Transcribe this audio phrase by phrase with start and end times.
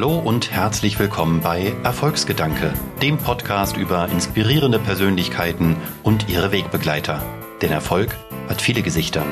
[0.00, 2.72] Hallo und herzlich willkommen bei Erfolgsgedanke,
[3.02, 7.22] dem Podcast über inspirierende Persönlichkeiten und ihre Wegbegleiter.
[7.60, 8.16] Denn Erfolg
[8.48, 9.26] hat viele Gesichter.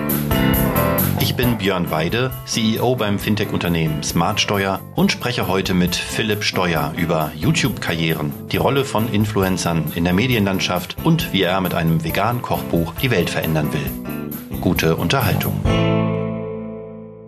[1.21, 7.32] Ich bin Björn Weide, CEO beim Fintech-Unternehmen Smartsteuer und spreche heute mit Philipp Steuer über
[7.35, 12.92] YouTube-Karrieren, die Rolle von Influencern in der Medienlandschaft und wie er mit einem veganen Kochbuch
[13.00, 14.60] die Welt verändern will.
[14.60, 15.62] Gute Unterhaltung.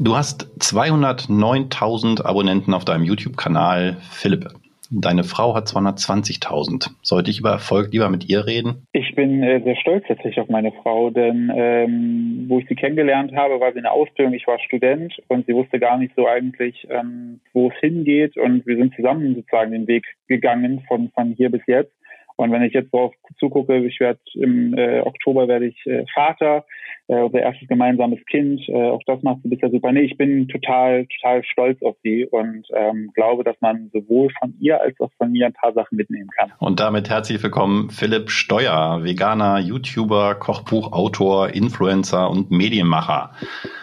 [0.02, 4.46] Du hast 209.000 Abonnenten auf deinem YouTube-Kanal, Philipp.
[4.90, 6.88] Deine Frau hat 220.000.
[7.02, 8.86] Sollte ich über Erfolg lieber mit ihr reden?
[8.94, 13.36] Ich bin äh, sehr stolz tatsächlich auf meine Frau, denn ähm, wo ich sie kennengelernt
[13.36, 14.32] habe, war sie in der Ausbildung.
[14.32, 18.38] Ich war Student und sie wusste gar nicht so eigentlich, ähm, wo es hingeht.
[18.38, 21.92] Und wir sind zusammen sozusagen den Weg gegangen von, von hier bis jetzt.
[22.36, 26.64] Und wenn ich jetzt darauf zugucke, ich werde im äh, Oktober werde ich äh, Vater,
[27.10, 29.90] äh, unser erstes gemeinsames Kind, äh, auch das macht sie bisher super.
[29.90, 34.54] Nee, ich bin total, total stolz auf sie und ähm, glaube, dass man sowohl von
[34.60, 36.52] ihr als auch von mir ein paar Sachen mitnehmen kann.
[36.60, 43.32] Und damit herzlich willkommen Philipp Steuer, Veganer, YouTuber, Kochbuchautor, Influencer und Medienmacher.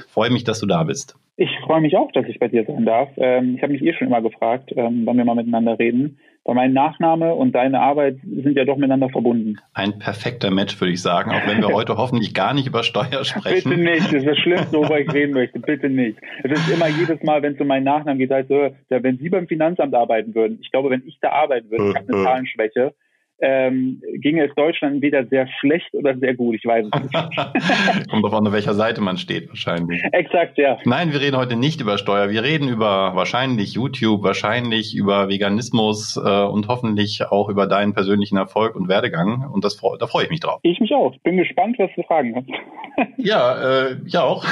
[0.07, 1.17] Freue mich, dass du da bist.
[1.35, 3.09] Ich freue mich auch, dass ich bei dir sein darf.
[3.17, 6.17] Ähm, ich habe mich eh schon immer gefragt, ähm, wann wir mal miteinander reden.
[6.47, 9.57] Weil mein Nachname und deine Arbeit sind ja doch miteinander verbunden.
[9.73, 13.25] Ein perfekter Match, würde ich sagen, auch wenn wir heute hoffentlich gar nicht über Steuer
[13.25, 13.69] sprechen.
[13.69, 15.59] Bitte nicht, das ist das Schlimmste, worüber ich reden möchte.
[15.59, 16.17] Bitte nicht.
[16.43, 19.17] Es ist immer jedes Mal, wenn es um meinen Nachnamen geht, heißt so, ja, wenn
[19.17, 22.23] Sie beim Finanzamt arbeiten würden, ich glaube, wenn ich da arbeiten würde, ich habe eine
[22.23, 22.93] Zahlenschwäche,
[23.39, 26.55] ähm, ginge es Deutschland entweder sehr schlecht oder sehr gut.
[26.55, 27.13] Ich weiß es nicht.
[28.09, 30.02] Kommt davon, auf welcher Seite man steht, wahrscheinlich.
[30.11, 30.77] Exakt, ja.
[30.85, 32.30] Nein, wir reden heute nicht über Steuer.
[32.30, 38.38] Wir reden über wahrscheinlich YouTube, wahrscheinlich über Veganismus äh, und hoffentlich auch über deinen persönlichen
[38.38, 39.47] Erfolg und Werdegang.
[39.52, 40.59] Und das, da freue ich mich drauf.
[40.63, 41.15] Ich mich auch.
[41.23, 42.47] Bin gespannt, was du fragen hast.
[43.17, 44.45] ja, äh, ja auch.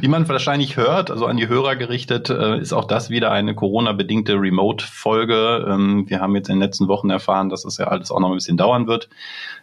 [0.00, 3.54] Wie man wahrscheinlich hört, also an die Hörer gerichtet, äh, ist auch das wieder eine
[3.54, 5.66] Corona-bedingte Remote-Folge.
[5.70, 8.30] Ähm, wir haben jetzt in den letzten Wochen erfahren, dass es ja alles auch noch
[8.30, 9.08] ein bisschen dauern wird.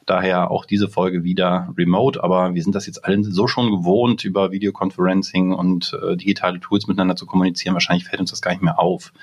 [0.05, 4.23] Daher auch diese Folge wieder remote, aber wir sind das jetzt alle so schon gewohnt,
[4.23, 7.73] über Videoconferencing und äh, digitale Tools miteinander zu kommunizieren.
[7.73, 9.13] Wahrscheinlich fällt uns das gar nicht mehr auf.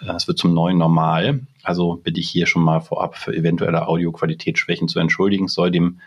[0.00, 1.40] Es äh, wird zum neuen Normal.
[1.62, 5.46] Also bitte ich hier schon mal vorab für eventuelle Audioqualitätsschwächen zu entschuldigen.
[5.46, 6.00] Es soll dem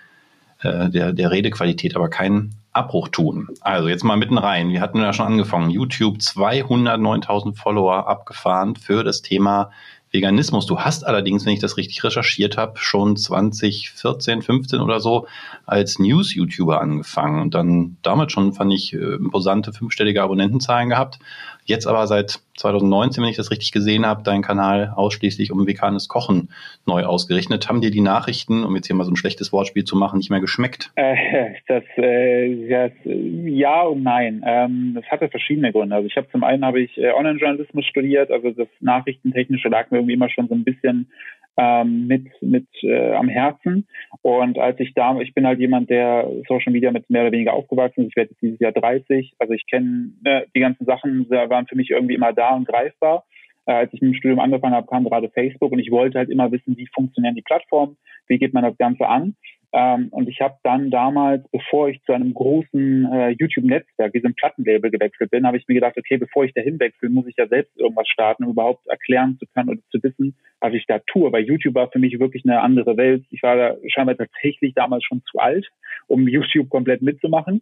[0.61, 3.49] äh, der, der Redequalität aber keinen Abbruch tun.
[3.61, 4.69] Also jetzt mal mitten rein.
[4.69, 5.69] Wir hatten ja schon angefangen.
[5.69, 9.71] YouTube 209.000 Follower abgefahren für das Thema
[10.11, 10.65] Veganismus.
[10.65, 15.27] Du hast allerdings, wenn ich das richtig recherchiert habe, schon 2014, 15 oder so
[15.65, 21.19] als News-YouTuber angefangen und dann damit schon, fand ich, äh, imposante fünfstellige Abonnentenzahlen gehabt.
[21.69, 26.07] Jetzt aber seit 2019, wenn ich das richtig gesehen habe, deinen Kanal ausschließlich um veganes
[26.07, 26.49] Kochen
[26.87, 27.69] neu ausgerichtet.
[27.69, 30.31] Haben dir die Nachrichten, um jetzt hier mal so ein schlechtes Wortspiel zu machen, nicht
[30.31, 30.91] mehr geschmeckt?
[30.95, 34.43] Äh, das, äh, das, ja und nein.
[34.47, 35.95] Ähm, das hatte verschiedene Gründe.
[35.95, 39.99] Also ich habe zum einen habe ich äh, Online-Journalismus studiert, also das Nachrichtentechnische lag mir
[39.99, 41.11] irgendwie immer schon so ein bisschen
[41.57, 43.87] ähm, mit, mit äh, am Herzen.
[44.21, 47.53] Und als ich da, ich bin halt jemand, der Social Media mit mehr oder weniger
[47.53, 48.09] aufgewachsen ist.
[48.09, 49.33] Ich werde jetzt dieses Jahr 30.
[49.39, 53.25] Also ich kenne ne, die ganzen Sachen, waren für mich irgendwie immer da und greifbar.
[53.65, 56.29] Äh, als ich mit dem Studium angefangen habe, kam gerade Facebook und ich wollte halt
[56.29, 59.35] immer wissen, wie funktionieren die Plattformen, wie geht man das Ganze an.
[59.71, 64.89] Ähm, und ich habe dann damals, bevor ich zu einem großen äh, YouTube-Netzwerk, diesem Plattenlabel
[64.89, 67.77] gewechselt bin, habe ich mir gedacht, okay, bevor ich dahin wechsle, muss ich ja selbst
[67.77, 71.31] irgendwas starten, um überhaupt erklären zu können oder zu wissen, was ich da tue.
[71.31, 73.25] Weil YouTube war für mich wirklich eine andere Welt.
[73.29, 75.69] Ich war da scheinbar tatsächlich damals schon zu alt,
[76.07, 77.61] um YouTube komplett mitzumachen.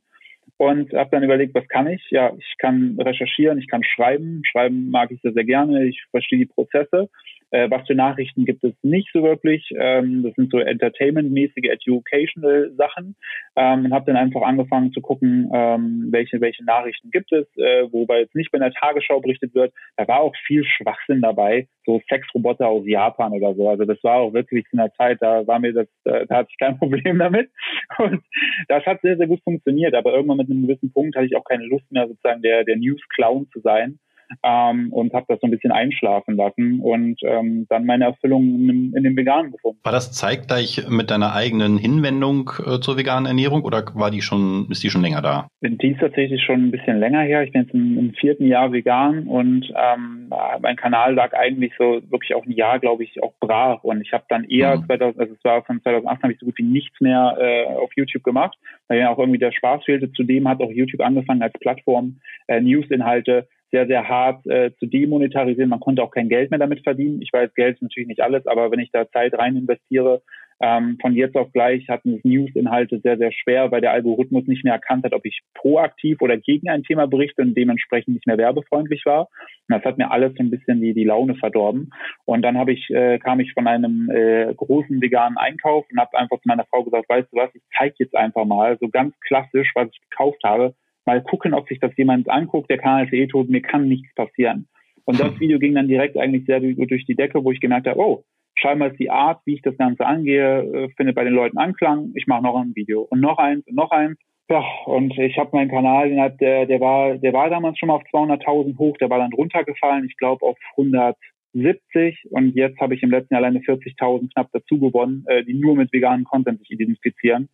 [0.55, 2.03] Und habe dann überlegt, was kann ich?
[2.09, 4.41] Ja, ich kann recherchieren, ich kann schreiben.
[4.49, 5.85] Schreiben mag ich sehr, sehr gerne.
[5.85, 7.09] Ich verstehe die Prozesse.
[7.51, 9.69] Äh, was für Nachrichten gibt es nicht so wirklich.
[9.75, 13.15] Ähm, das sind so entertainment-mäßige, educational Sachen.
[13.55, 17.91] Ähm, und habe dann einfach angefangen zu gucken, ähm, welche, welche Nachrichten gibt es, äh,
[17.91, 19.73] wobei jetzt nicht bei der Tagesschau berichtet wird.
[19.95, 23.69] Da war auch viel Schwachsinn dabei, so Sexroboter aus Japan oder so.
[23.69, 26.49] Also das war auch wirklich in der Zeit, da war mir das, äh, da hatte
[26.51, 27.49] ich kein Problem damit.
[27.97, 28.23] Und
[28.67, 29.95] das hat sehr, sehr gut funktioniert.
[29.95, 32.75] Aber irgendwann mit einem gewissen Punkt hatte ich auch keine Lust mehr, sozusagen der, der
[32.75, 33.99] News-Clown zu sein
[34.43, 38.93] ähm, und habe das so ein bisschen einschlafen lassen und ähm, dann meine Erfüllung in,
[38.93, 39.79] in, dem Veganen gefunden.
[39.83, 44.67] War das zeitgleich mit deiner eigenen Hinwendung äh, zur veganen Ernährung oder war die schon,
[44.69, 45.47] ist die schon länger da?
[45.61, 47.43] Die ist tatsächlich schon ein bisschen länger her.
[47.43, 50.31] Ich bin jetzt im, im vierten Jahr vegan und ähm,
[50.61, 54.13] mein Kanal lag eigentlich so wirklich auch ein Jahr, glaube ich, auch brach und ich
[54.13, 54.85] habe dann eher mhm.
[54.85, 57.91] 2000, also es war von 2008 habe ich so gut wie nichts mehr äh, auf
[57.95, 58.57] YouTube gemacht,
[58.87, 60.11] weil ja auch irgendwie der Spaß fehlte.
[60.11, 65.69] Zudem hat auch YouTube angefangen als Plattform äh, Newsinhalte sehr, sehr hart äh, zu demonetarisieren.
[65.69, 67.21] Man konnte auch kein Geld mehr damit verdienen.
[67.21, 70.21] Ich weiß, Geld ist natürlich nicht alles, aber wenn ich da Zeit rein investiere,
[70.59, 74.63] ähm, von jetzt auf gleich hatten es News-Inhalte sehr, sehr schwer, weil der Algorithmus nicht
[74.63, 78.39] mehr erkannt hat, ob ich proaktiv oder gegen ein Thema berichte und dementsprechend nicht mehr
[78.39, 79.29] werbefreundlich war.
[79.69, 81.91] Und das hat mir alles so ein bisschen die, die Laune verdorben.
[82.25, 86.17] Und dann habe ich, äh, kam ich von einem äh, großen veganen Einkauf und habe
[86.17, 89.13] einfach zu meiner Frau gesagt, weißt du was, ich zeige jetzt einfach mal so ganz
[89.27, 90.73] klassisch, was ich gekauft habe.
[91.07, 92.69] Mal gucken, ob sich das jemand anguckt.
[92.69, 94.67] Der Kanal ist eh tot, mir kann nichts passieren.
[95.05, 97.87] Und das Video ging dann direkt eigentlich sehr gut durch die Decke, wo ich gemerkt
[97.87, 98.25] habe, oh,
[98.55, 102.11] scheinbar ist die Art, wie ich das Ganze angehe, äh, findet bei den Leuten Anklang.
[102.15, 104.17] Ich mache noch ein Video und noch eins und noch eins.
[104.49, 106.09] Ja, und ich habe meinen Kanal,
[106.41, 110.05] der, der war, der war damals schon mal auf 200.000 hoch, der war dann runtergefallen,
[110.09, 114.77] ich glaube auf 170 und jetzt habe ich im letzten Jahr alleine 40.000 knapp dazu
[114.77, 117.47] gewonnen, äh, die nur mit veganen Content sich identifizieren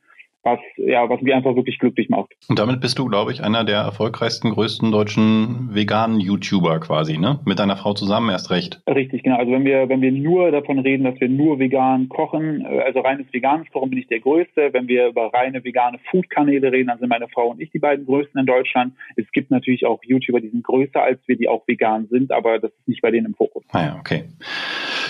[0.44, 2.34] was, ja, was mich einfach wirklich glücklich macht.
[2.50, 7.40] Und damit bist du, glaube ich, einer der erfolgreichsten, größten deutschen veganen YouTuber quasi, ne?
[7.46, 8.82] Mit deiner Frau zusammen erst recht.
[8.88, 9.38] Richtig, genau.
[9.38, 13.00] Also wenn wir, wenn wir nur davon reden, dass wir nur vegan kochen, äh, also
[13.00, 14.70] reines veganes Kochen bin ich der Größte.
[14.74, 18.06] Wenn wir über reine vegane Food-Kanäle reden, dann sind meine Frau und ich die beiden
[18.06, 18.94] Größten in Deutschland.
[19.16, 22.60] Es gibt natürlich auch YouTuber, die sind größer als wir, die auch vegan sind, aber
[22.60, 23.64] das ist nicht bei denen im Fokus.
[23.72, 24.26] Ah ja, okay.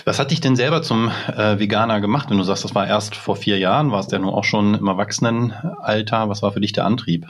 [0.06, 2.29] Was hat dich denn selber zum äh, Veganer gemacht?
[2.29, 4.75] Wenn du sagst, das war erst vor vier Jahren, war es ja nun auch schon
[4.75, 4.88] im
[5.25, 6.29] Erwachsenenalter.
[6.29, 7.25] Was war für dich der Antrieb?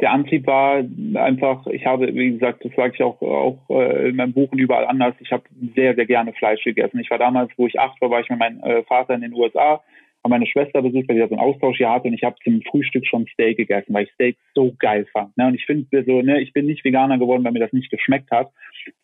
[0.00, 0.84] Der Antrieb war
[1.14, 4.58] einfach, ich habe, wie gesagt, das sage ich auch, auch äh, in meinem Buch und
[4.58, 5.44] überall anders, ich habe
[5.74, 6.98] sehr, sehr gerne Fleisch gegessen.
[6.98, 9.32] Ich war damals, wo ich acht war, war ich mit meinem äh, Vater in den
[9.32, 9.80] USA
[10.24, 12.36] habe meine Schwester besucht, weil sie da so einen Austausch hier hatte und ich habe
[12.42, 15.36] zum Frühstück schon Steak gegessen, weil ich Steak so geil fand.
[15.36, 15.48] Ne?
[15.48, 18.30] Und ich finde so, ne, ich bin nicht Veganer geworden, weil mir das nicht geschmeckt
[18.30, 18.50] hat,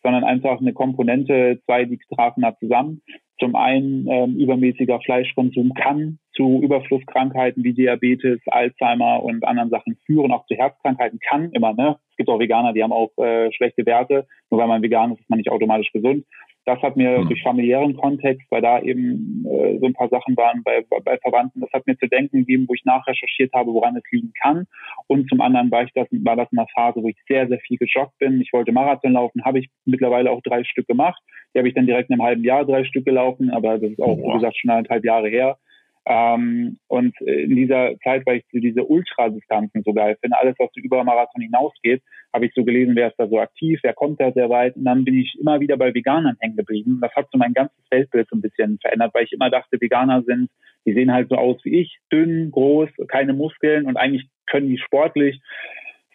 [0.01, 3.03] sondern einfach eine Komponente, zwei, die trafen da zusammen.
[3.41, 10.31] Zum einen ähm, übermäßiger Fleischkonsum kann zu Überflusskrankheiten wie Diabetes, Alzheimer und anderen Sachen führen,
[10.31, 11.73] auch zu Herzkrankheiten kann immer.
[11.73, 11.97] Ne?
[12.11, 14.27] Es gibt auch Veganer, die haben auch äh, schlechte Werte.
[14.51, 16.23] Nur weil man vegan ist, ist man nicht automatisch gesund.
[16.65, 17.27] Das hat mir mhm.
[17.27, 21.61] durch familiären Kontext, weil da eben äh, so ein paar Sachen waren bei, bei Verwandten,
[21.61, 24.67] das hat mir zu denken gegeben, wo ich nachrecherchiert habe, woran es liegen kann.
[25.07, 27.59] Und zum anderen war ich das, war das in einer Phase, wo ich sehr, sehr
[27.59, 28.41] viel gejoggt bin.
[28.41, 31.21] Ich wollte Marathon laufen, habe ich mittlerweile auch drei Stück gemacht.
[31.53, 34.01] Die habe ich dann direkt in einem halben Jahr drei Stück gelaufen, aber das ist
[34.01, 35.57] auch, wie gesagt, schon eineinhalb Jahre her.
[36.05, 40.81] Ähm, und in dieser Zeit, weil ich diese Ultradistanzen so geil finde, alles, was so
[40.81, 42.01] über Marathon hinausgeht,
[42.33, 44.75] habe ich so gelesen, wer ist da so aktiv, wer kommt da sehr weit.
[44.75, 46.99] Und dann bin ich immer wieder bei Veganern hängen geblieben.
[47.01, 50.23] Das hat so mein ganzes Weltbild so ein bisschen verändert, weil ich immer dachte, Veganer
[50.23, 50.49] sind,
[50.85, 54.79] die sehen halt so aus wie ich, dünn, groß, keine Muskeln und eigentlich können die
[54.79, 55.39] sportlich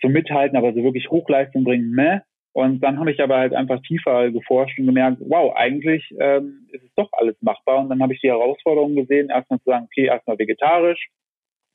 [0.03, 2.21] so mithalten, aber so wirklich Hochleistung bringen, meh.
[2.57, 6.85] Und dann habe ich aber halt einfach tiefer geforscht und gemerkt, wow, eigentlich ähm, ist
[6.85, 7.81] es doch alles machbar.
[7.81, 11.09] Und dann habe ich die Herausforderung gesehen, erstmal zu sagen, okay, erstmal vegetarisch.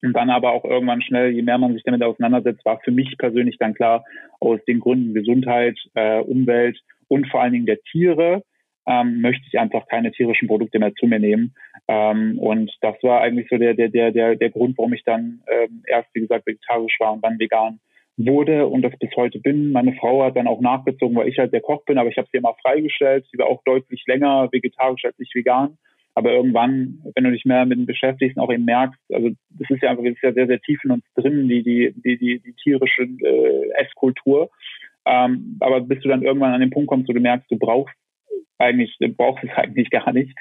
[0.01, 3.15] Und dann aber auch irgendwann schnell, je mehr man sich damit auseinandersetzt, war für mich
[3.19, 4.03] persönlich dann klar,
[4.39, 8.41] aus den Gründen Gesundheit, äh, Umwelt und vor allen Dingen der Tiere,
[8.87, 11.53] ähm, möchte ich einfach keine tierischen Produkte mehr zu mir nehmen.
[11.89, 15.43] Ähm, und das war eigentlich so der, der, der, der, der Grund, warum ich dann
[15.45, 17.79] ähm, erst, wie gesagt, vegetarisch war und dann vegan
[18.17, 19.71] wurde und das bis heute bin.
[19.71, 22.27] Meine Frau hat dann auch nachgezogen, weil ich halt der Koch bin, aber ich habe
[22.31, 23.25] sie immer freigestellt.
[23.31, 25.77] Sie war auch deutlich länger vegetarisch als ich vegan.
[26.13, 29.69] Aber irgendwann, wenn du dich mehr mit dem beschäftigst und auch eben merkst, also das
[29.69, 32.17] ist ja einfach das ist ja sehr, sehr tief in uns drin, die, die, die,
[32.17, 34.49] die, die tierische äh, Esskultur.
[35.05, 37.95] Ähm, aber bis du dann irgendwann an den Punkt kommst, wo du merkst, du brauchst
[38.61, 40.37] eigentlich, braucht es eigentlich gar nicht.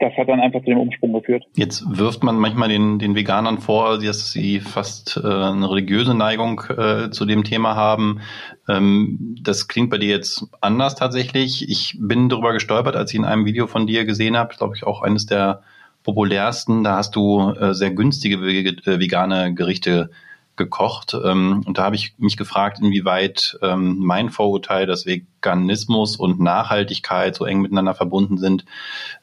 [0.00, 1.44] Das hat dann einfach zu dem Umsprung geführt.
[1.56, 6.62] Jetzt wirft man manchmal den, den Veganern vor, dass sie fast äh, eine religiöse Neigung
[6.70, 8.20] äh, zu dem Thema haben.
[8.68, 11.68] Ähm, das klingt bei dir jetzt anders tatsächlich.
[11.68, 14.84] Ich bin darüber gestolpert, als ich in einem Video von dir gesehen habe, glaube ich
[14.84, 15.62] auch eines der
[16.04, 16.84] populärsten.
[16.84, 20.10] Da hast du äh, sehr günstige äh, vegane Gerichte
[20.58, 21.14] gekocht.
[21.24, 27.34] Ähm, und da habe ich mich gefragt, inwieweit ähm, mein Vorurteil, dass Veganismus und Nachhaltigkeit
[27.34, 28.66] so eng miteinander verbunden sind,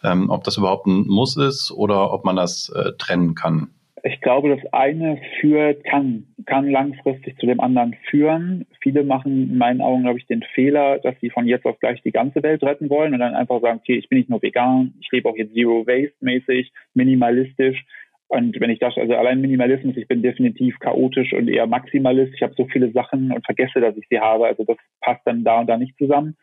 [0.04, 3.70] ähm, ob das überhaupt ein Muss ist oder ob man das äh, trennen kann.
[4.08, 8.68] Ich glaube, das eine führt, kann, kann langfristig zu dem anderen führen.
[8.80, 12.04] Viele machen in meinen Augen, glaube ich, den Fehler, dass sie von jetzt auf gleich
[12.04, 14.94] die ganze Welt retten wollen und dann einfach sagen, okay, ich bin nicht nur vegan,
[15.00, 17.84] ich lebe auch jetzt Zero Waste mäßig, minimalistisch
[18.28, 22.34] und wenn ich das, also allein Minimalismus, ich bin definitiv chaotisch und eher Maximalist.
[22.34, 24.48] Ich habe so viele Sachen und vergesse, dass ich sie habe.
[24.48, 26.36] Also das passt dann da und da nicht zusammen.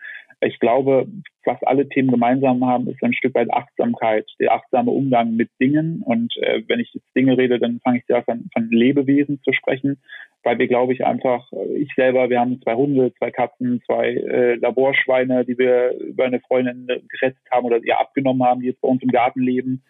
[0.45, 1.07] Ich glaube,
[1.45, 6.03] was alle Themen gemeinsam haben, ist ein Stück weit Achtsamkeit, der achtsame Umgang mit Dingen.
[6.05, 9.53] Und äh, wenn ich jetzt Dinge rede, dann fange ich zuerst an, von Lebewesen zu
[9.53, 9.99] sprechen,
[10.43, 11.47] weil wir, glaube ich, einfach,
[11.77, 16.41] ich selber, wir haben zwei Hunde, zwei Katzen, zwei äh, Laborschweine, die wir über eine
[16.41, 19.85] Freundin gerettet haben oder ihr abgenommen haben, die jetzt bei uns im Garten leben.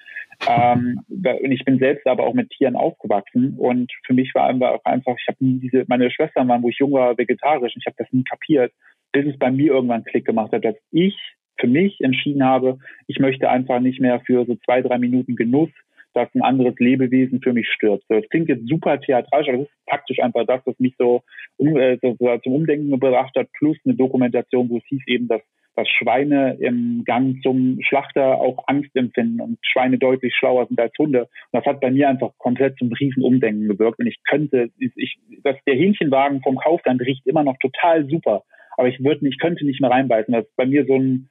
[0.46, 5.16] Ähm, und ich bin selbst aber auch mit Tieren aufgewachsen und für mich war einfach,
[5.18, 7.96] ich habe nie diese, meine Schwestern waren, wo ich jung war, vegetarisch und ich habe
[7.98, 8.72] das nie kapiert
[9.12, 11.16] bis es bei mir irgendwann Klick gemacht hat, dass ich
[11.58, 15.70] für mich entschieden habe, ich möchte einfach nicht mehr für so zwei, drei Minuten Genuss
[16.14, 18.04] dass ein anderes Lebewesen für mich stirbt.
[18.08, 21.22] So, das klingt jetzt super theatralisch, aber das ist faktisch einfach das, was mich so,
[21.56, 25.28] um, äh, so, so zum Umdenken gebracht hat, plus eine Dokumentation, wo es hieß eben,
[25.28, 25.42] dass
[25.74, 30.92] dass Schweine im Gang zum Schlachter auch Angst empfinden und Schweine deutlich schlauer sind als
[30.98, 31.22] Hunde.
[31.22, 33.98] Und das hat bei mir einfach komplett zum Riesenumdenken gewirkt.
[33.98, 38.44] Und ich könnte, ich, dass der Hähnchenwagen vom Kaufland riecht immer noch total super.
[38.76, 41.28] Aber ich würde nicht, könnte nicht mehr reinbeißen, dass bei mir so, ein,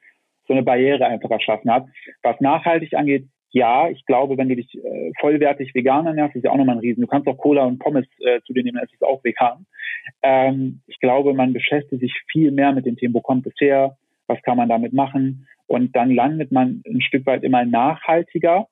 [0.48, 1.86] so eine Barriere einfach erschaffen hat.
[2.22, 6.52] Was nachhaltig angeht, ja, ich glaube, wenn du dich äh, vollwertig vegan ernährst, ist ja
[6.52, 7.02] auch nochmal ein Riesen.
[7.02, 9.66] Du kannst auch Cola und Pommes äh, zu dir nehmen, es ist auch vegan.
[10.24, 13.98] Ähm, ich glaube, man beschäftigt sich viel mehr mit dem Thema, wo kommt es her,
[14.28, 15.48] was kann man damit machen.
[15.68, 18.68] Und dann landet man ein Stück weit immer nachhaltiger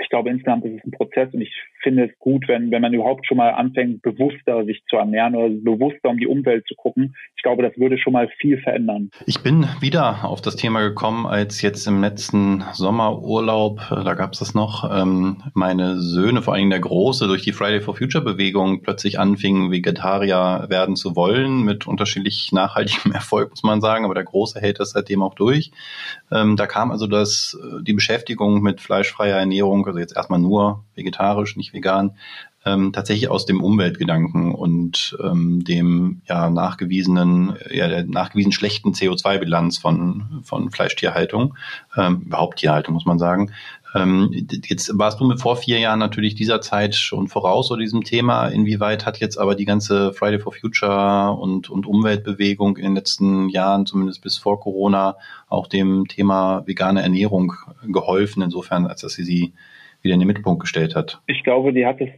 [0.00, 2.94] ich glaube, insgesamt ist es ein Prozess und ich finde es gut, wenn, wenn man
[2.94, 7.14] überhaupt schon mal anfängt, bewusster sich zu ernähren oder bewusster um die Umwelt zu gucken.
[7.36, 9.10] Ich glaube, das würde schon mal viel verändern.
[9.26, 14.32] Ich bin wieder auf das Thema gekommen, als jetzt im letzten Sommerurlaub, äh, da gab
[14.32, 18.24] es das noch, ähm, meine Söhne, vor allem der Große, durch die Friday for Future
[18.24, 24.14] Bewegung plötzlich anfingen, Vegetarier werden zu wollen, mit unterschiedlich nachhaltigem Erfolg, muss man sagen, aber
[24.14, 25.70] der Große hält das seitdem auch durch.
[26.30, 30.38] Ähm, da kam also das, äh, die Beschäftigung mit fleischfreier Ernährung Ernährung, also jetzt erstmal
[30.38, 32.16] nur vegetarisch, nicht vegan,
[32.64, 39.78] ähm, tatsächlich aus dem Umweltgedanken und ähm, dem ja nachgewiesenen, ja der nachgewiesen schlechten CO2-Bilanz
[39.78, 41.54] von von Fleischtierhaltung,
[41.96, 43.50] ähm, überhaupt Tierhaltung muss man sagen.
[43.94, 44.30] Ähm,
[44.64, 48.48] jetzt warst du mit vor vier Jahren natürlich dieser Zeit schon voraus oder diesem Thema.
[48.48, 53.48] Inwieweit hat jetzt aber die ganze Friday for Future und und Umweltbewegung in den letzten
[53.50, 55.16] Jahren, zumindest bis vor Corona,
[55.48, 57.52] auch dem Thema vegane Ernährung
[57.86, 59.52] geholfen, insofern, als dass sie sie
[60.02, 61.20] wieder in den Mittelpunkt gestellt hat?
[61.26, 62.10] Ich glaube, die hat es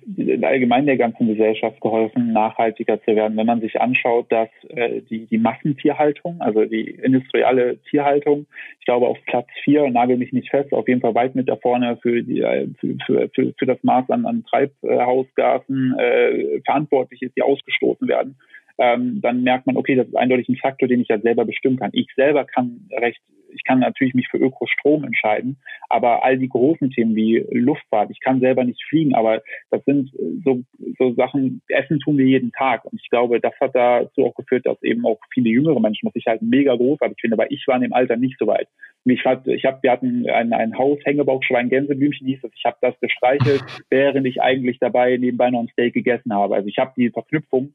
[0.43, 3.37] allgemein der ganzen Gesellschaft geholfen, nachhaltiger zu werden.
[3.37, 8.47] Wenn man sich anschaut, dass äh, die, die Massentierhaltung, also die industrielle Tierhaltung,
[8.81, 11.57] ich glaube auf Platz vier, nagel mich nicht fest, auf jeden Fall weit mit da
[11.57, 17.37] vorne für, die, äh, für, für, für, das Maß an, an Treibhausgasen äh, verantwortlich ist,
[17.37, 18.37] die ausgestoßen werden.
[18.79, 21.79] Ähm, dann merkt man, okay, das ist eindeutig ein Faktor, den ich ja selber bestimmen
[21.79, 21.91] kann.
[21.93, 23.21] Ich selber kann recht
[23.55, 25.57] ich kann natürlich mich für Ökostrom entscheiden,
[25.89, 30.11] aber all die großen Themen wie Luftfahrt, ich kann selber nicht fliegen, aber das sind
[30.45, 30.63] so,
[30.99, 32.85] so Sachen, Essen tun wir jeden Tag.
[32.85, 36.17] Und ich glaube, das hat dazu auch geführt, dass eben auch viele jüngere Menschen, was
[36.17, 38.69] ich halt mega großartig finde, weil ich war in dem Alter nicht so weit.
[39.07, 42.51] Ich hatte, ich hab, wir hatten ein, ein Haus, Hängebauchschwein, Gänseblümchen hieß das.
[42.57, 46.55] Ich habe das gestreichelt, während ich eigentlich dabei nebenbei noch ein Steak gegessen habe.
[46.55, 47.75] Also ich habe die Verknüpfung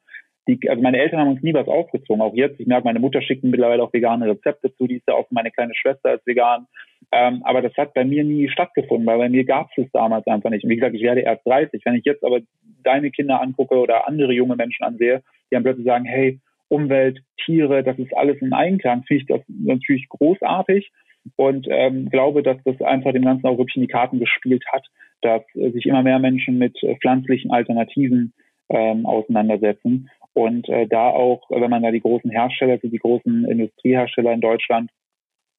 [0.58, 2.60] die, also meine Eltern haben uns nie was aufgezwungen, auch jetzt.
[2.60, 5.28] Ich merke, meine Mutter schickt mir mittlerweile auch vegane Rezepte zu, die ist ja auch
[5.30, 6.66] meine kleine Schwester ist vegan.
[7.12, 10.26] Ähm, aber das hat bei mir nie stattgefunden, weil bei mir gab es es damals
[10.28, 10.64] einfach nicht.
[10.64, 11.82] Und wie gesagt, ich werde erst 30.
[11.86, 12.40] Wenn ich jetzt aber
[12.84, 17.84] deine Kinder angucke oder andere junge Menschen ansehe, die dann plötzlich sagen, hey, Umwelt, Tiere,
[17.84, 20.92] das ist alles in Einklang, finde ich das natürlich großartig
[21.36, 24.86] und ähm, glaube, dass das einfach dem Ganzen auch wirklich in die Karten gespielt hat,
[25.22, 28.34] dass äh, sich immer mehr Menschen mit äh, pflanzlichen Alternativen
[28.70, 30.10] ähm, auseinandersetzen.
[30.34, 34.42] Und äh, da auch, wenn man da die großen Hersteller, also die großen Industriehersteller in
[34.42, 34.92] Deutschland,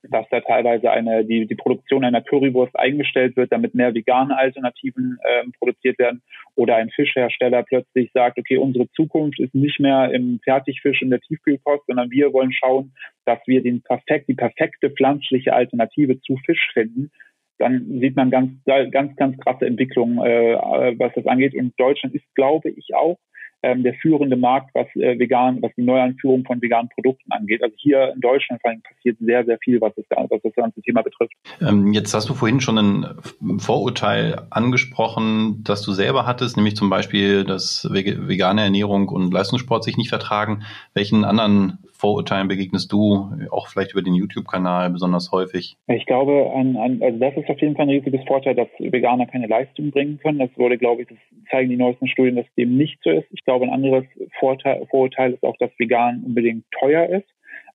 [0.03, 5.19] dass da teilweise eine, die, die Produktion einer Currywurst eingestellt wird, damit mehr vegane Alternativen
[5.29, 6.23] ähm, produziert werden.
[6.55, 11.21] Oder ein Fischhersteller plötzlich sagt, okay, unsere Zukunft ist nicht mehr im Fertigfisch in der
[11.21, 12.93] Tiefkühlkost, sondern wir wollen schauen,
[13.27, 17.11] dass wir den perfekt, die perfekte pflanzliche Alternative zu Fisch finden.
[17.59, 20.57] Dann sieht man ganz, ganz, ganz krasse Entwicklungen, äh,
[20.99, 21.55] was das angeht.
[21.55, 23.19] Und Deutschland ist, glaube ich, auch
[23.63, 27.63] ähm, der führende Markt, was äh, vegan, was die Neueinführung von veganen Produkten angeht.
[27.63, 30.81] Also hier in Deutschland vor allem passiert sehr, sehr viel, was das, was das ganze
[30.83, 31.33] Thema betrifft.
[31.61, 36.91] Ähm, jetzt hast du vorhin schon ein Vorurteil angesprochen, das du selber hattest, nämlich zum
[36.91, 40.63] Beispiel, dass vegane Ernährung und Leistungssport sich nicht vertragen.
[40.95, 45.77] Welchen anderen Vorurteilen begegnest du, auch vielleicht über den YouTube-Kanal besonders häufig?
[45.87, 49.27] Ich glaube, ein, ein, also das ist auf jeden Fall ein riesiges Vorteil, dass Veganer
[49.27, 50.39] keine Leistung bringen können.
[50.39, 51.19] Das wurde, glaube ich, das
[51.51, 53.27] zeigen die neuesten Studien, dass dem nicht so ist.
[53.33, 54.05] Ich glaube, ein anderes
[54.39, 57.29] Vorteil, Vorurteil ist auch, dass vegan unbedingt teuer ist.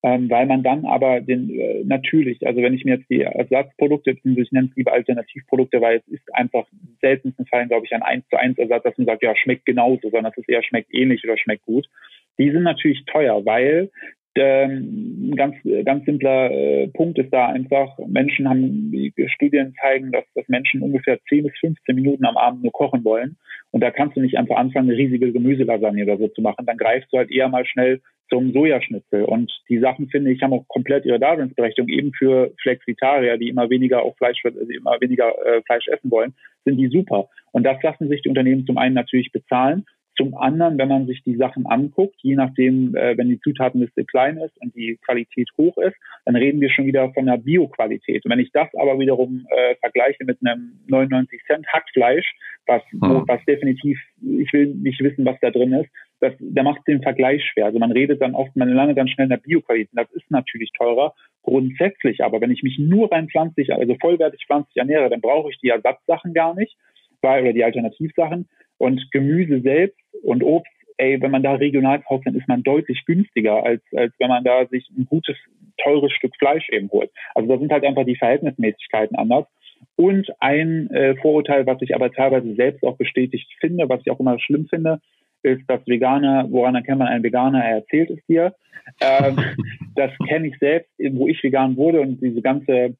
[0.03, 4.11] Ähm, weil man dann aber den äh, natürlich, also wenn ich mir jetzt die Ersatzprodukte,
[4.11, 8.03] ich nenne es lieber Alternativprodukte, weil es ist einfach in seltensten Fällen, glaube ich, ein
[8.03, 10.93] 1 zu 1 Ersatz, dass man sagt, ja, schmeckt genauso, sondern es ist eher schmeckt
[10.93, 11.87] ähnlich oder schmeckt gut.
[12.37, 13.89] Die sind natürlich teuer, weil
[14.37, 20.11] ähm, ein ganz, ganz simpler äh, Punkt ist da einfach, Menschen haben, die Studien zeigen,
[20.11, 23.37] dass, dass Menschen ungefähr 10 bis 15 Minuten am Abend nur kochen wollen.
[23.71, 26.65] Und da kannst du nicht einfach anfangen, eine riesige Gemüselasagne oder so zu machen.
[26.65, 29.23] Dann greifst du halt eher mal schnell zum Sojaschnitzel.
[29.23, 31.89] Und die Sachen, finde ich, haben auch komplett ihre Daseinsberechtigung.
[31.89, 36.33] Eben für Flexitarier, die immer weniger auch Fleisch, also immer weniger äh, Fleisch essen wollen,
[36.65, 37.29] sind die super.
[37.51, 39.85] Und das lassen sich die Unternehmen zum einen natürlich bezahlen
[40.17, 44.37] Zum anderen, wenn man sich die Sachen anguckt, je nachdem, äh, wenn die Zutatenliste klein
[44.37, 45.95] ist und die Qualität hoch ist,
[46.25, 48.23] dann reden wir schon wieder von einer Bioqualität.
[48.23, 52.25] Und wenn ich das aber wiederum äh, vergleiche mit einem 99 Cent Hackfleisch,
[52.65, 53.23] was, mhm.
[53.27, 55.89] was definitiv, ich will nicht wissen, was da drin ist,
[56.21, 57.65] das, da macht den Vergleich schwer.
[57.65, 59.89] Also man redet dann oft, man lange dann schnell in der Bioqualität.
[59.93, 61.13] Das ist natürlich teurer.
[61.43, 65.59] Grundsätzlich aber, wenn ich mich nur rein pflanzlich, also vollwertig pflanzlich ernähre, dann brauche ich
[65.59, 66.77] die Ersatzsachen gar nicht,
[67.21, 68.47] weil, oder die Alternativsachen.
[68.77, 73.05] Und Gemüse selbst und Obst, ey, wenn man da regional kauft, dann ist man deutlich
[73.05, 75.35] günstiger, als, als wenn man da sich ein gutes,
[75.77, 77.11] teures Stück Fleisch eben holt.
[77.33, 79.45] Also da sind halt einfach die Verhältnismäßigkeiten anders.
[79.97, 84.19] Und ein äh, Vorurteil, was ich aber teilweise selbst auch bestätigt finde, was ich auch
[84.19, 84.99] immer schlimm finde,
[85.43, 88.55] ist, dass Veganer, woran erkennt man einen Veganer, er erzählt es dir.
[89.01, 89.37] Ähm,
[89.95, 92.95] das kenne ich selbst, wo ich vegan wurde und diese ganze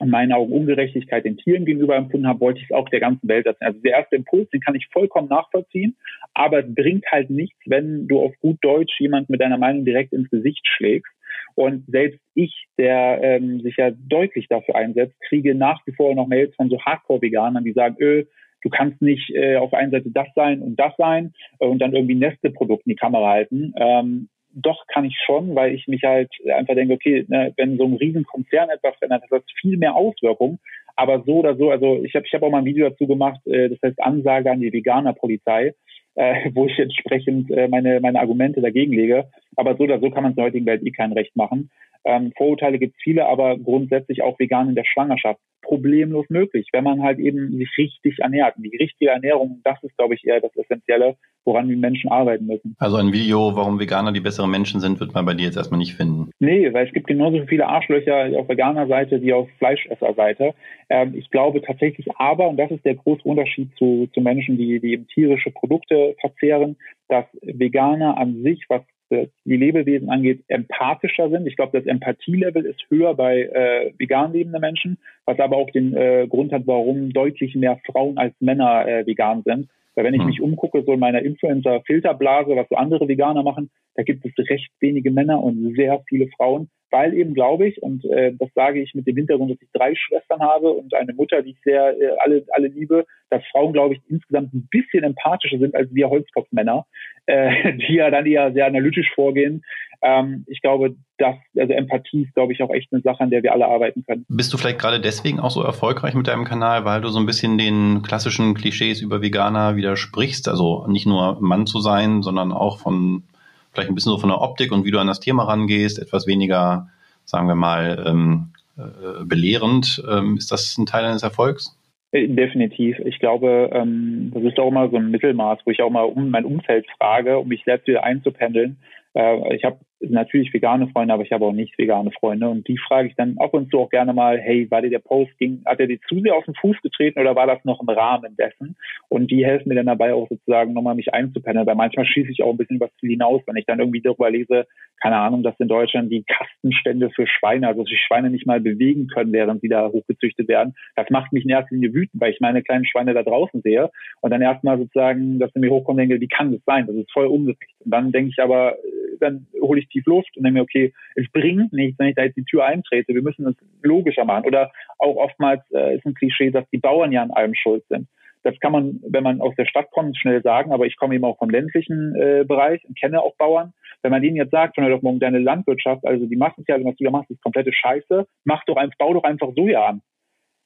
[0.00, 3.28] in meinen Augen Ungerechtigkeit den Tieren gegenüber empfunden habe, wollte ich es auch der ganzen
[3.28, 3.68] Welt erzählen.
[3.68, 5.96] Also der erste Impuls, den kann ich vollkommen nachvollziehen,
[6.34, 10.12] aber es bringt halt nichts, wenn du auf gut Deutsch jemand mit deiner Meinung direkt
[10.12, 11.12] ins Gesicht schlägst.
[11.54, 16.28] Und selbst ich, der ähm, sich ja deutlich dafür einsetzt, kriege nach wie vor noch
[16.28, 18.24] Mails von so Hardcore-Veganern, die sagen, öh,
[18.62, 21.80] du kannst nicht äh, auf der einen Seite das sein und das sein äh, und
[21.80, 23.72] dann irgendwie Neste-Produkt in die Kamera halten.
[23.76, 24.28] Ähm,
[24.62, 27.94] doch kann ich schon, weil ich mich halt einfach denke, okay, ne, wenn so ein
[27.94, 30.58] Riesenkonzern etwas verändert, hat das viel mehr Auswirkungen.
[30.96, 33.40] Aber so oder so, also ich habe ich hab auch mal ein Video dazu gemacht,
[33.46, 35.74] äh, das heißt Ansage an die Veganer-Polizei,
[36.16, 39.26] äh, wo ich entsprechend äh, meine, meine Argumente dagegen lege.
[39.58, 41.70] Aber so oder so kann man es in der heutigen Welt eh kein Recht machen.
[42.04, 46.84] Ähm, Vorurteile gibt es viele, aber grundsätzlich auch vegan in der Schwangerschaft problemlos möglich, wenn
[46.84, 48.56] man halt eben sich richtig ernährt.
[48.56, 52.46] Und die richtige Ernährung, das ist, glaube ich, eher das Essentielle, woran wir Menschen arbeiten
[52.46, 52.76] müssen.
[52.78, 55.78] Also ein Video, warum Veganer die besseren Menschen sind, wird man bei dir jetzt erstmal
[55.78, 56.30] nicht finden.
[56.38, 60.54] Nee, weil es gibt genauso viele Arschlöcher auf Veganer-Seite wie auf Fleischesser-Seite.
[60.88, 64.78] Ähm, ich glaube tatsächlich aber, und das ist der große Unterschied zu, zu Menschen, die,
[64.80, 66.76] die eben tierische Produkte verzehren,
[67.08, 71.46] dass Veganer an sich, was die Lebewesen angeht, empathischer sind.
[71.46, 75.94] Ich glaube, das Empathielevel ist höher bei äh, vegan lebenden Menschen, was aber auch den
[75.94, 79.68] äh, Grund hat, warum deutlich mehr Frauen als Männer äh, vegan sind.
[79.94, 80.28] Weil wenn ich hm.
[80.28, 84.70] mich umgucke, so in meiner Influencer-Filterblase, was so andere Veganer machen, da gibt es recht
[84.80, 88.94] wenige Männer und sehr viele Frauen weil eben glaube ich, und äh, das sage ich
[88.94, 92.16] mit dem Hintergrund, dass ich drei Schwestern habe und eine Mutter, die ich sehr äh,
[92.24, 96.86] alle, alle liebe, dass Frauen, glaube ich, insgesamt ein bisschen empathischer sind als wir Holzkopfmänner,
[97.26, 99.62] äh, die ja dann eher sehr analytisch vorgehen.
[100.00, 103.42] Ähm, ich glaube, dass, also Empathie ist, glaube ich, auch echt eine Sache, an der
[103.42, 104.24] wir alle arbeiten können.
[104.28, 107.26] Bist du vielleicht gerade deswegen auch so erfolgreich mit deinem Kanal, weil du so ein
[107.26, 110.48] bisschen den klassischen Klischees über Veganer widersprichst?
[110.48, 113.24] Also nicht nur Mann zu sein, sondern auch von
[113.72, 116.26] vielleicht ein bisschen so von der Optik und wie du an das Thema rangehst, etwas
[116.26, 116.88] weniger,
[117.24, 120.02] sagen wir mal, ähm, äh, belehrend.
[120.10, 121.76] Ähm, ist das ein Teil deines Erfolgs?
[122.12, 122.98] Äh, definitiv.
[123.00, 126.30] Ich glaube, ähm, das ist auch immer so ein Mittelmaß, wo ich auch mal um
[126.30, 128.78] mein Umfeld frage, um mich selbst wieder einzupendeln.
[129.14, 132.48] Äh, ich habe natürlich vegane Freunde, aber ich habe auch nicht vegane Freunde.
[132.48, 134.98] Und die frage ich dann ab und zu auch gerne mal, hey, war dir der
[134.98, 137.80] Post ging, hat er dir zu sehr auf den Fuß getreten oder war das noch
[137.80, 138.76] im Rahmen dessen?
[139.08, 142.42] Und die helfen mir dann dabei auch sozusagen nochmal mich einzupendeln, weil manchmal schieße ich
[142.42, 144.66] auch ein bisschen Ziel hinaus, wenn ich dann irgendwie darüber lese,
[145.00, 149.06] keine Ahnung, dass in Deutschland die Kastenstände für Schweine, also sich Schweine nicht mal bewegen
[149.06, 150.74] können, während sie da hochgezüchtet werden.
[150.96, 153.90] Das macht mich in erster Linie wütend, weil ich meine kleinen Schweine da draußen sehe
[154.20, 156.86] und dann erstmal sozusagen, dass sie mir hochkommen denke, wie kann das sein?
[156.86, 157.74] Das ist voll ungerecht.
[157.84, 158.76] Und dann denke ich aber,
[159.20, 162.24] dann hole ich tief Luft und denke mir, okay, es bringt nichts, wenn ich da
[162.24, 163.14] jetzt die Tür eintrete.
[163.14, 164.46] Wir müssen es logischer machen.
[164.46, 168.08] Oder auch oftmals äh, ist ein Klischee, dass die Bauern ja an allem schuld sind.
[168.42, 171.24] Das kann man, wenn man aus der Stadt kommt, schnell sagen, aber ich komme eben
[171.24, 173.72] auch vom ländlichen äh, Bereich und kenne auch Bauern.
[174.02, 176.96] Wenn man denen jetzt sagt, von heute auf morgen deine Landwirtschaft, also die Massentierhaltung, was
[176.96, 180.02] du da machst, ist komplette Scheiße, mach doch einfach, bau doch einfach Soja an.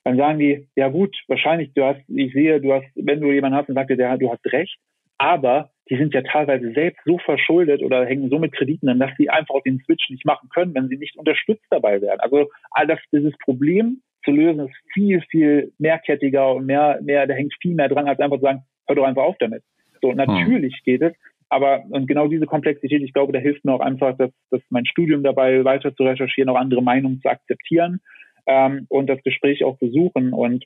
[0.05, 3.57] Dann sagen die, ja gut, wahrscheinlich, du hast, ich sehe, du hast, wenn du jemanden
[3.57, 4.77] hast und sagst dir, du hast recht,
[5.19, 9.11] aber die sind ja teilweise selbst so verschuldet oder hängen so mit Krediten an, dass
[9.19, 12.21] sie einfach den Switch nicht machen können, wenn sie nicht unterstützt dabei werden.
[12.21, 17.35] Also all das, dieses Problem zu lösen, ist viel, viel mehrkettiger und mehr, mehr, da
[17.35, 19.63] hängt viel mehr dran, als einfach zu sagen, hör doch einfach auf damit.
[20.01, 20.17] So, hm.
[20.17, 20.83] natürlich hm.
[20.85, 21.13] geht es,
[21.49, 24.87] aber und genau diese Komplexität, ich glaube, da hilft mir auch einfach, dass, dass mein
[24.87, 28.01] Studium dabei weiter zu recherchieren, auch andere Meinungen zu akzeptieren
[28.47, 30.33] ähm, und das Gespräch auch zu suchen.
[30.33, 30.65] Und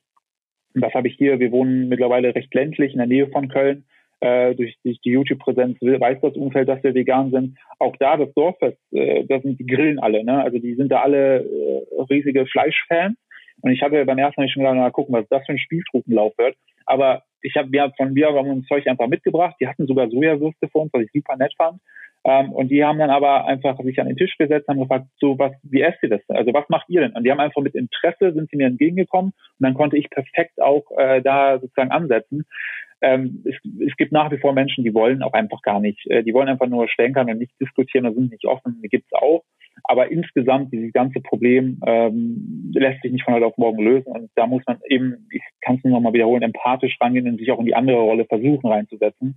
[0.74, 3.84] das habe ich hier, wir wohnen mittlerweile recht ländlich in der Nähe von Köln
[4.20, 7.58] äh, durch, durch die YouTube-Präsenz weiß das Umfeld, dass wir vegan sind.
[7.78, 10.42] Auch da das Dorffest, äh, da sind die Grillen alle, ne?
[10.42, 13.16] Also die sind da alle äh, riesige Fleischfans.
[13.62, 16.36] Und ich hatte beim ersten Mal schon gedacht, mal gucken, was das für ein Spießrutenlauf
[16.38, 16.56] wird.
[16.84, 19.56] Aber ich habe wir von mir haben uns Zeug einfach mitgebracht.
[19.60, 21.80] Die hatten sogar Sojawürste für uns, was ich super nett fand.
[22.24, 25.38] Ähm, und die haben dann aber einfach sich an den Tisch gesetzt und gefragt, so
[25.38, 26.20] was, wie esst ihr das?
[26.28, 27.12] Also was macht ihr denn?
[27.12, 30.60] Und die haben einfach mit Interesse sind sie mir entgegengekommen und dann konnte ich perfekt
[30.60, 32.44] auch äh, da sozusagen ansetzen.
[33.00, 33.54] Ähm, es,
[33.86, 36.48] es gibt nach wie vor Menschen, die wollen auch einfach gar nicht, äh, die wollen
[36.48, 39.44] einfach nur stänkern und nicht diskutieren und sind nicht offen, die gibt's auch.
[39.84, 44.10] Aber insgesamt, dieses ganze Problem ähm, lässt sich nicht von heute auf morgen lösen.
[44.10, 47.38] Und da muss man eben, ich kann es nur noch mal wiederholen, empathisch rangehen und
[47.38, 49.36] sich auch in die andere Rolle versuchen reinzusetzen.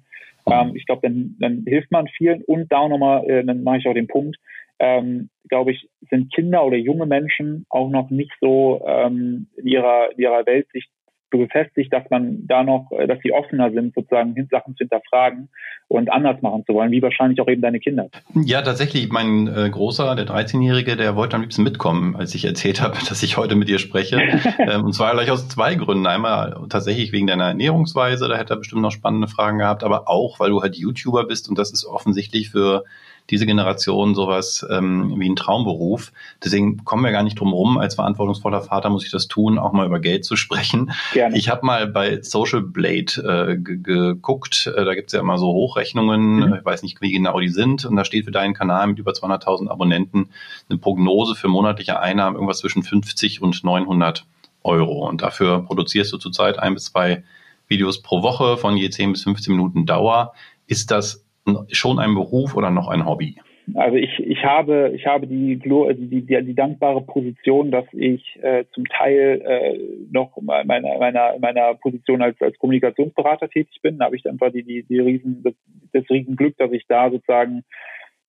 [0.50, 2.42] Ähm, ich glaube, dann, dann hilft man vielen.
[2.44, 4.38] Und da nochmal, äh, dann mache ich auch den Punkt,
[4.80, 10.12] ähm, glaube ich, sind Kinder oder junge Menschen auch noch nicht so ähm, in ihrer,
[10.14, 10.90] in ihrer Weltsicht
[11.38, 15.50] befestigt, dass man da noch, äh, dass sie offener sind, sozusagen Sachen zu hinterfragen
[15.88, 18.10] und anders machen zu wollen, wie wahrscheinlich auch eben deine Kinder.
[18.34, 19.10] Ja, tatsächlich.
[19.12, 23.24] Mein äh, Großer, der 13-Jährige, der wollte am liebsten mitkommen, als ich erzählt habe, dass
[23.24, 24.18] ich heute mit dir spreche.
[24.60, 26.08] ähm, und zwar gleich aus zwei Gründen.
[26.08, 30.40] Einmal tatsächlich wegen deiner Ernährungsweise, da hätte er bestimmt noch spannende Fragen gehabt, aber auch,
[30.40, 32.84] weil du halt YouTuber bist und das ist offensichtlich für
[33.30, 36.12] diese Generation sowas ähm, wie ein Traumberuf.
[36.44, 37.78] Deswegen kommen wir gar nicht drum rum.
[37.78, 40.92] Als verantwortungsvoller Vater muss ich das tun, auch mal über Geld zu sprechen.
[41.14, 41.38] Gerne.
[41.38, 44.68] Ich habe mal bei Social Blade äh, geguckt.
[44.68, 46.36] Äh, da gibt's ja immer so Hochrechnungen.
[46.38, 46.54] Mhm.
[46.56, 47.86] Ich weiß nicht, wie genau die sind.
[47.86, 50.30] Und da steht für deinen Kanal mit über 200.000 Abonnenten
[50.70, 54.26] eine Prognose für monatliche Einnahmen irgendwas zwischen 50 und 900
[54.64, 55.08] Euro.
[55.08, 57.24] Und dafür produzierst du zurzeit ein bis zwei
[57.68, 60.34] Videos pro Woche von je 10 bis 15 Minuten Dauer.
[60.68, 61.24] Ist das
[61.72, 63.36] schon ein Beruf oder noch ein Hobby?
[63.76, 68.38] Also ich, ich habe ich habe die, also die, die, die dankbare Position, dass ich
[68.42, 69.80] äh, zum Teil äh,
[70.12, 73.98] noch meiner meiner meiner Position als als Kommunikationsberater tätig bin.
[73.98, 75.54] Da habe ich einfach die die, die riesen das,
[75.94, 77.64] das Riesenglück, dass ich da sozusagen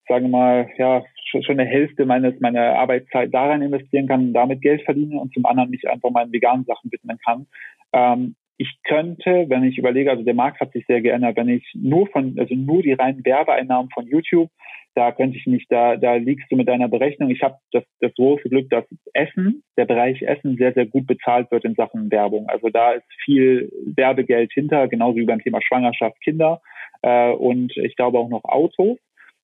[0.08, 4.82] sagen wir mal ja schon eine Hälfte meines meiner Arbeitszeit daran investieren kann, damit Geld
[4.82, 7.46] verdienen und zum anderen mich einfach meinen veganen Sachen widmen kann.
[7.92, 11.66] Ähm, ich könnte, wenn ich überlege, also der Markt hat sich sehr geändert, wenn ich
[11.72, 14.50] nur von, also nur die reinen Werbeeinnahmen von YouTube,
[14.94, 17.30] da könnte ich nicht, da, da liegst du mit deiner Berechnung.
[17.30, 21.50] Ich habe das, das große Glück, dass Essen, der Bereich Essen sehr, sehr gut bezahlt
[21.50, 22.50] wird in Sachen Werbung.
[22.50, 26.60] Also da ist viel Werbegeld hinter, genauso wie beim Thema Schwangerschaft, Kinder
[27.00, 28.98] äh, und ich glaube auch noch Autos.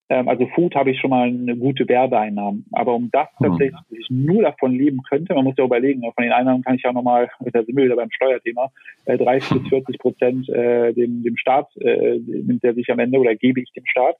[0.08, 2.66] Ähm, also Food habe ich schon mal eine gute Werbeeinnahmen.
[2.72, 3.48] Aber um das hm.
[3.48, 4.24] tatsächlich mhm.
[4.24, 7.28] nur davon leben könnte, man muss ja überlegen, von den Einnahmen kann ich ja nochmal,
[7.52, 8.70] da sind wir wieder beim Steuerthema,
[9.06, 13.18] äh, 30 bis 40 Prozent äh, dem, dem Staat äh, nimmt er sich am Ende
[13.18, 14.16] oder gebe ich dem Staat.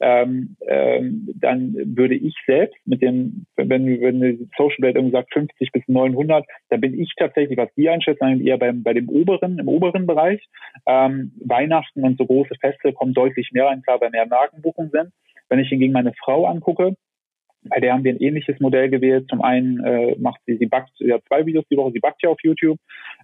[0.00, 5.32] Ähm, ähm, dann würde ich selbst mit dem, wenn, wenn die Social Blade irgendwie sagt
[5.32, 9.58] 50 bis 900, dann bin ich tatsächlich, was die einschätzen, eher beim, bei dem oberen,
[9.58, 10.46] im oberen Bereich.
[10.86, 15.12] Ähm, Weihnachten und so große Feste kommen deutlich mehr rein, klar, weil mehr Markenbuchungen sind.
[15.50, 16.94] Wenn ich hingegen meine Frau angucke,
[17.62, 19.26] bei der haben wir ein ähnliches Modell gewählt.
[19.28, 22.30] Zum einen äh, macht sie, sie backt ja zwei Videos die Woche, sie backt ja
[22.30, 22.78] auf YouTube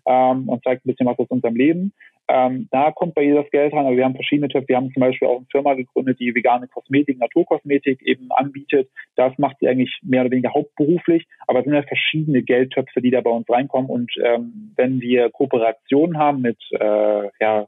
[0.04, 1.94] ähm, und zeigt ein bisschen was aus unserem Leben.
[2.28, 4.68] Ähm, da kommt bei ihr das Geld rein, aber wir haben verschiedene Töpfe.
[4.68, 8.88] Wir haben zum Beispiel auch eine Firma gegründet, die vegane Kosmetik, Naturkosmetik eben anbietet.
[9.14, 13.10] Das macht sie eigentlich mehr oder weniger hauptberuflich, aber es sind ja verschiedene Geldtöpfe, die
[13.10, 13.88] da bei uns reinkommen.
[13.88, 17.66] Und ähm, wenn wir Kooperationen haben mit äh, ja,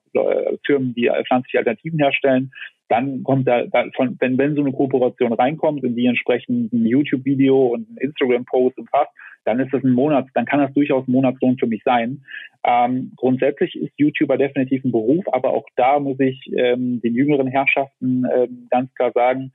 [0.67, 2.53] Firmen, die pflanzliche Alternativen herstellen,
[2.89, 6.87] dann kommt da, da von, wenn, wenn so eine Kooperation reinkommt und die entsprechend ein
[6.87, 9.13] YouTube-Video und ein Instagram-Post umfasst,
[9.49, 12.23] dann ist das ein Monat, dann kann das durchaus ein Monatslohn für mich sein.
[12.65, 17.47] Ähm, grundsätzlich ist YouTuber definitiv ein Beruf, aber auch da muss ich ähm, den jüngeren
[17.47, 19.53] Herrschaften ähm, ganz klar sagen,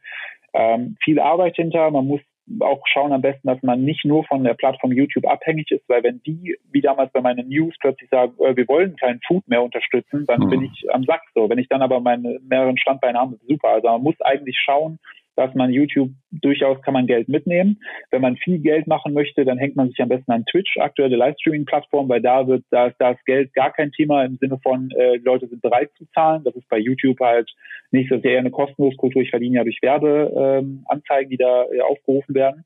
[0.53, 2.21] ähm, viel Arbeit hinter, man muss
[2.60, 6.03] auch schauen am besten, dass man nicht nur von der Plattform YouTube abhängig ist, weil
[6.03, 9.62] wenn die, wie damals bei meinen News, plötzlich sagen, äh, wir wollen kein Food mehr
[9.62, 10.49] unterstützen, dann mhm.
[10.49, 11.49] bin ich am Sack so.
[11.49, 13.69] Wenn ich dann aber meine mehreren Standbeine habe, super.
[13.69, 14.99] Also man muss eigentlich schauen,
[15.36, 17.80] dass man YouTube durchaus kann man Geld mitnehmen.
[18.12, 21.15] Wenn man viel Geld machen möchte, dann hängt man sich am besten an Twitch, aktuelle
[21.17, 25.26] Livestreaming-Plattform, weil da wird da, ist Geld gar kein Thema im Sinne von äh, die
[25.26, 26.43] Leute sind bereit zu zahlen.
[26.43, 27.52] Das ist bei YouTube halt
[27.91, 29.22] nicht so sehr eine kostenlose Kultur.
[29.22, 32.65] Ich verdiene ja durch Werbeanzeigen, ähm, die da äh, aufgerufen werden.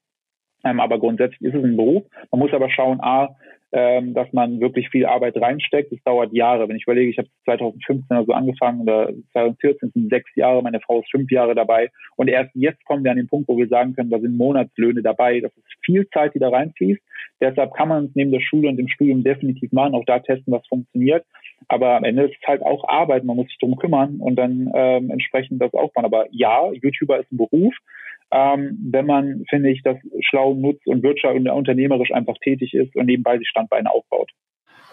[0.79, 2.03] Aber grundsätzlich ist es ein Beruf.
[2.31, 3.29] Man muss aber schauen, a,
[3.73, 5.91] ähm, dass man wirklich viel Arbeit reinsteckt.
[5.91, 6.69] Es dauert Jahre.
[6.69, 11.01] Wenn ich überlege, ich habe 2015 also angefangen oder 2014 sind sechs Jahre, meine Frau
[11.01, 11.89] ist fünf Jahre dabei.
[12.15, 15.01] Und erst jetzt kommen wir an den Punkt, wo wir sagen können, da sind Monatslöhne
[15.01, 15.41] dabei.
[15.41, 17.01] Das ist viel Zeit, die da reinfließt.
[17.41, 20.53] Deshalb kann man es neben der Schule und dem Studium definitiv machen, auch da testen,
[20.53, 21.25] was funktioniert.
[21.67, 23.25] Aber am Ende ist es halt auch Arbeit.
[23.25, 26.05] Man muss sich drum kümmern und dann ähm, entsprechend das aufbauen.
[26.05, 27.75] Aber ja, YouTuber ist ein Beruf
[28.31, 32.95] ähm, wenn man, finde ich, das schlau nutzt und wirtschaftlich und unternehmerisch einfach tätig ist
[32.95, 34.31] und nebenbei die Standbeine aufbaut.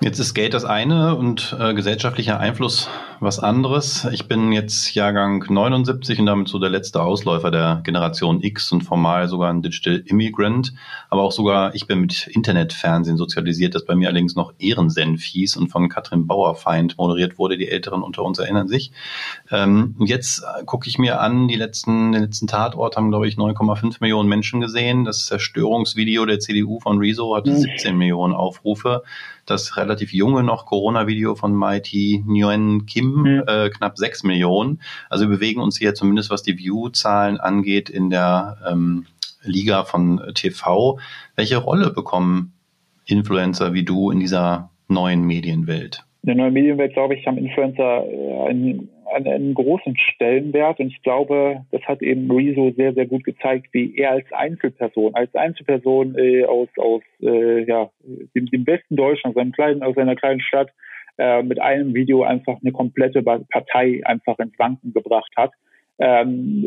[0.04, 2.90] Jetzt ist Geld das eine und äh, gesellschaftlicher Einfluss
[3.20, 4.06] was anderes.
[4.12, 8.82] Ich bin jetzt Jahrgang 79 und damit so der letzte Ausläufer der Generation X und
[8.82, 10.74] formal sogar ein Digital Immigrant.
[11.08, 15.56] Aber auch sogar, ich bin mit Internetfernsehen sozialisiert, das bei mir allerdings noch Ehrensenf hieß
[15.56, 17.56] und von Katrin Bauerfeind moderiert wurde.
[17.56, 18.92] Die Älteren unter uns erinnern sich.
[19.50, 23.96] Ähm, jetzt gucke ich mir an, die letzten, den letzten Tatort haben, glaube ich, 9,5
[24.00, 25.06] Millionen Menschen gesehen.
[25.06, 27.98] Das Zerstörungsvideo der CDU von Rezo hatte 17 mhm.
[27.98, 29.02] Millionen Aufrufe
[29.46, 33.42] das relativ junge noch Corona-Video von Mighty Nguyen Kim, mhm.
[33.46, 34.80] äh, knapp sechs Millionen.
[35.11, 39.07] Also wir bewegen uns hier zumindest, was die View-Zahlen angeht, in der ähm,
[39.42, 40.98] Liga von TV.
[41.37, 42.52] Welche Rolle bekommen
[43.07, 46.04] Influencer wie du in dieser neuen Medienwelt?
[46.22, 50.88] In der neuen Medienwelt, glaube ich, haben Influencer äh, einen einen, einen großen Stellenwert und
[50.88, 55.34] ich glaube, das hat eben Rezo sehr, sehr gut gezeigt, wie er als Einzelperson, als
[55.34, 57.90] Einzelperson äh, aus, aus äh, ja,
[58.34, 60.70] dem, dem besten Deutschland, aus, einem kleinen, aus einer kleinen Stadt,
[61.18, 65.52] äh, mit einem Video einfach eine komplette Partei einfach ins Wanken gebracht hat.
[65.98, 66.66] Ähm,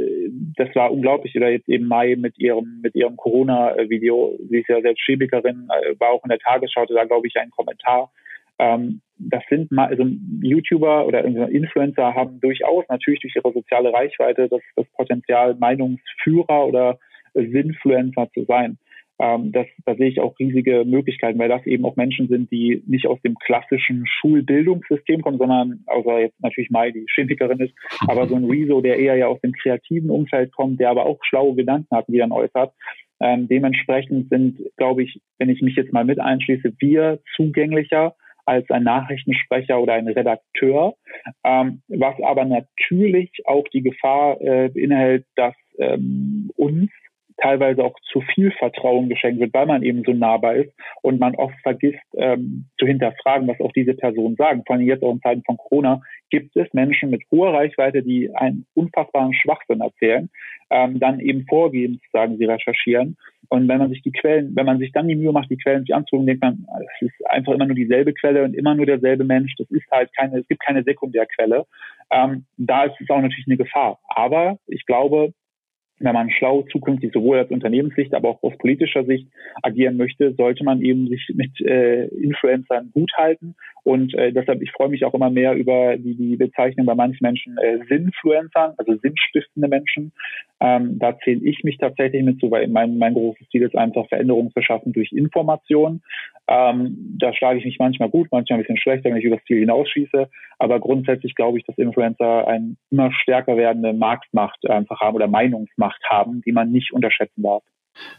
[0.56, 1.36] das war unglaublich.
[1.36, 4.38] Oder jetzt eben Mai mit ihrem, mit ihrem Corona-Video.
[4.50, 7.52] Sie ist ja selbst Chemikerin, äh, war auch in der Tagesschau, da glaube ich einen
[7.52, 8.10] Kommentar.
[8.60, 10.06] Ähm, das sind mal, also
[10.42, 17.00] YouTuber oder Influencer haben durchaus natürlich durch ihre soziale Reichweite das, das Potenzial, Meinungsführer oder
[17.34, 18.78] Sinfluencer zu sein.
[19.20, 22.84] Ähm, das, da sehe ich auch riesige Möglichkeiten, weil das eben auch Menschen sind, die
[22.86, 27.74] nicht aus dem klassischen Schulbildungssystem kommen, sondern, außer jetzt natürlich Mai, die Chemikerin ist,
[28.08, 31.18] aber so ein Rezo, der eher ja aus dem kreativen Umfeld kommt, der aber auch
[31.24, 32.74] schlaue Gedanken hat, die er äußert.
[33.20, 38.14] Ähm, dementsprechend sind, glaube ich, wenn ich mich jetzt mal mit einschließe, wir zugänglicher
[38.48, 40.96] als ein Nachrichtensprecher oder ein Redakteur,
[41.44, 46.90] ähm, was aber natürlich auch die Gefahr äh, beinhaltet, dass ähm, uns
[47.38, 51.36] teilweise auch zu viel Vertrauen geschenkt wird, weil man eben so nahbar ist und man
[51.36, 54.64] oft vergisst ähm, zu hinterfragen, was auch diese Personen sagen.
[54.66, 58.34] Vor allem jetzt auch in Zeiten von Corona gibt es Menschen mit hoher Reichweite, die
[58.36, 60.30] einen unfassbaren Schwachsinn erzählen,
[60.72, 63.18] ähm, dann eben vorgeben sagen, sie recherchieren
[63.50, 65.82] und wenn man sich die Quellen, wenn man sich dann die Mühe macht, die Quellen
[65.82, 66.66] sich anzugucken, denkt man,
[67.00, 69.54] es ist einfach immer nur dieselbe Quelle und immer nur derselbe Mensch.
[69.58, 71.66] Das ist halt keine, es gibt keine Sekundärquelle.
[72.12, 74.00] Ähm, da ist es auch natürlich eine Gefahr.
[74.10, 75.34] Aber ich glaube,
[76.00, 79.28] wenn man schlau zukünftig sowohl als Unternehmenssicht, aber auch aus politischer Sicht
[79.64, 83.56] agieren möchte, sollte man eben sich mit äh, Influencern gut halten.
[83.84, 87.24] Und äh, deshalb, ich freue mich auch immer mehr über die, die Bezeichnung bei manchen
[87.24, 90.12] Menschen äh, Sinnfluencern, also sinnstiftende Menschen.
[90.60, 94.08] Ähm, da zähle ich mich tatsächlich mit zu, weil mein, mein großes Ziel ist einfach
[94.08, 96.02] Veränderung zu schaffen durch Information.
[96.48, 99.46] Ähm, da schlage ich mich manchmal gut, manchmal ein bisschen schlechter, wenn ich über das
[99.46, 100.30] Ziel hinausschieße.
[100.60, 106.04] Aber grundsätzlich glaube ich, dass Influencer eine immer stärker werdende Marktmacht einfach haben oder Meinungsmacht
[106.10, 107.64] haben, die man nicht unterschätzen darf.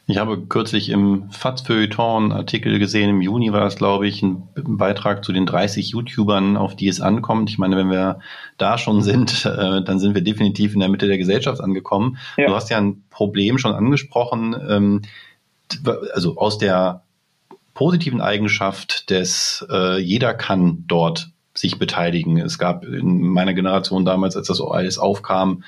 [0.07, 5.25] Ich habe kürzlich im FATS-Feuilleton Artikel gesehen, im Juni war es, glaube ich, ein Beitrag
[5.25, 7.51] zu den 30 YouTubern, auf die es ankommt.
[7.51, 8.21] Ich meine, wenn wir
[8.57, 12.19] da schon sind, äh, dann sind wir definitiv in der Mitte der Gesellschaft angekommen.
[12.37, 12.47] Ja.
[12.47, 15.03] Du hast ja ein Problem schon angesprochen, ähm,
[16.15, 17.03] also aus der
[17.75, 22.39] positiven Eigenschaft des äh, jeder kann dort sich beteiligen.
[22.39, 25.65] Es gab in meiner Generation damals, als das alles aufkam,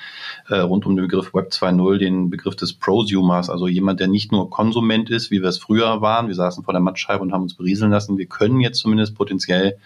[0.47, 4.31] äh, rund um den Begriff Web 2.0, den Begriff des Prosumers, also jemand, der nicht
[4.31, 6.27] nur Konsument ist, wie wir es früher waren.
[6.27, 8.17] Wir saßen vor der Mattscheibe und haben uns berieseln lassen.
[8.17, 9.77] Wir können jetzt zumindest potenziell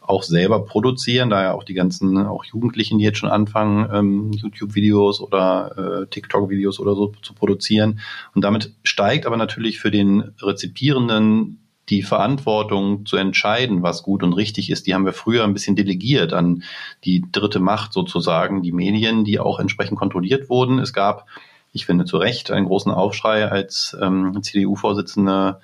[0.00, 5.20] auch selber produzieren, daher auch die ganzen, auch Jugendlichen, die jetzt schon anfangen, ähm, YouTube-Videos
[5.20, 8.00] oder äh, TikTok-Videos oder so zu produzieren.
[8.34, 11.58] Und damit steigt aber natürlich für den Rezipierenden
[11.90, 15.76] die Verantwortung zu entscheiden, was gut und richtig ist, die haben wir früher ein bisschen
[15.76, 16.62] delegiert an
[17.04, 20.78] die dritte Macht sozusagen, die Medien, die auch entsprechend kontrolliert wurden.
[20.78, 21.26] Es gab,
[21.72, 25.60] ich finde zu Recht, einen großen Aufschrei, als ähm, CDU-Vorsitzende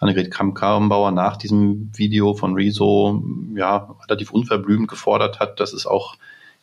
[0.00, 3.22] Annegret Kramp-Karrenbauer nach diesem Video von Rezo
[3.56, 6.16] ja relativ unverblümt gefordert hat, dass es auch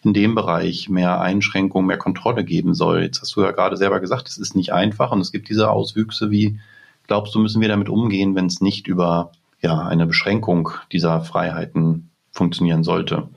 [0.03, 3.01] in dem Bereich mehr Einschränkungen, mehr Kontrolle geben soll.
[3.01, 5.69] Jetzt hast du ja gerade selber gesagt, es ist nicht einfach und es gibt diese
[5.69, 6.59] Auswüchse wie
[7.07, 12.09] glaubst du, müssen wir damit umgehen, wenn es nicht über ja, eine Beschränkung dieser Freiheiten
[12.31, 13.27] funktionieren sollte?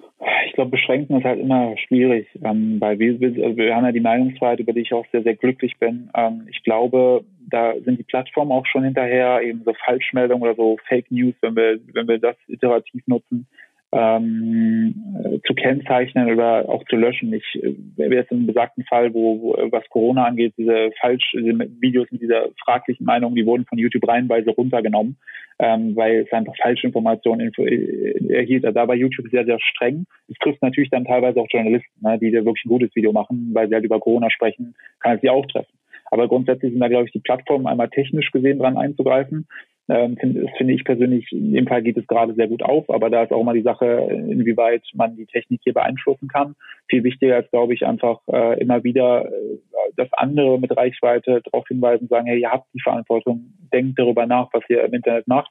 [0.47, 4.59] Ich glaube, beschränken ist halt immer schwierig, ähm, weil wir, wir haben ja die Meinungsfreiheit,
[4.59, 6.11] über die ich auch sehr, sehr glücklich bin.
[6.17, 10.77] Ähm, ich glaube, da sind die Plattformen auch schon hinterher, eben so Falschmeldungen oder so
[10.89, 13.47] Fake News, wenn wir, wenn wir das iterativ nutzen,
[13.93, 17.33] ähm, zu kennzeichnen oder auch zu löschen.
[17.33, 17.45] Ich
[17.97, 22.21] wäre jetzt im besagten Fall, wo, wo was Corona angeht, diese falsch diese Videos mit
[22.21, 25.17] dieser fraglichen Meinung, die wurden von YouTube reihenweise runtergenommen,
[25.59, 28.65] ähm, weil es einfach falsche Informationen äh, erhielt.
[28.67, 30.05] Also da war YouTube sehr, sehr streng.
[30.29, 33.51] Es trifft natürlich dann teilweise auch Journalisten, ne, die da wirklich ein gutes Video machen,
[33.55, 35.73] weil sie halt über Corona sprechen, kann es sie auch treffen.
[36.11, 39.47] Aber grundsätzlich sind da, glaube ich, die Plattformen einmal technisch gesehen dran einzugreifen
[39.91, 42.91] Ähm, find, das finde ich persönlich, in dem Fall geht es gerade sehr gut auf,
[42.91, 46.55] aber da ist auch mal die Sache, inwieweit man die Technik hier beeinflussen kann.
[46.89, 49.59] Viel wichtiger ist, glaube ich, einfach äh, immer wieder, äh,
[49.97, 54.49] dass andere mit Reichweite darauf hinweisen, sagen, hey, ihr habt die Verantwortung, denkt darüber nach,
[54.53, 55.51] was ihr im Internet macht.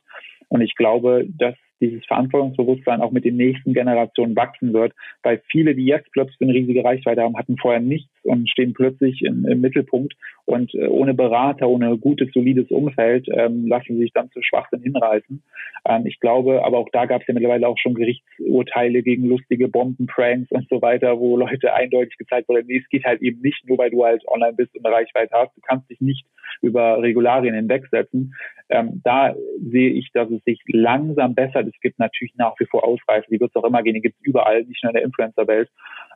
[0.50, 5.76] Und ich glaube, dass dieses Verantwortungsbewusstsein auch mit den nächsten Generationen wachsen wird, weil viele,
[5.76, 9.62] die jetzt plötzlich eine riesige Reichweite haben, hatten vorher nichts und stehen plötzlich im, im
[9.62, 10.14] Mittelpunkt
[10.46, 15.44] und äh, ohne Berater, ohne gutes, solides Umfeld ähm, lassen sich dann zu Schwachsinn hinreißen.
[15.88, 19.68] Ähm, ich glaube, aber auch da gab es ja mittlerweile auch schon Gerichtsurteile gegen lustige
[19.68, 23.68] Bombenpranks und so weiter, wo Leute eindeutig gezeigt wurden, nee, es geht halt eben nicht
[23.68, 25.56] nur, weil du halt online bist und eine Reichweite hast.
[25.56, 26.26] Du kannst dich nicht
[26.62, 28.34] über Regularien hinwegsetzen.
[28.70, 31.67] Ähm, da sehe ich, dass es sich langsam bessert.
[31.68, 34.16] Es gibt natürlich nach wie vor Ausreißer, die wird es auch immer gehen, die gibt
[34.20, 35.70] es überall, nicht nur in der Influencer-Welt.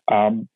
[0.09, 0.47] Ähm,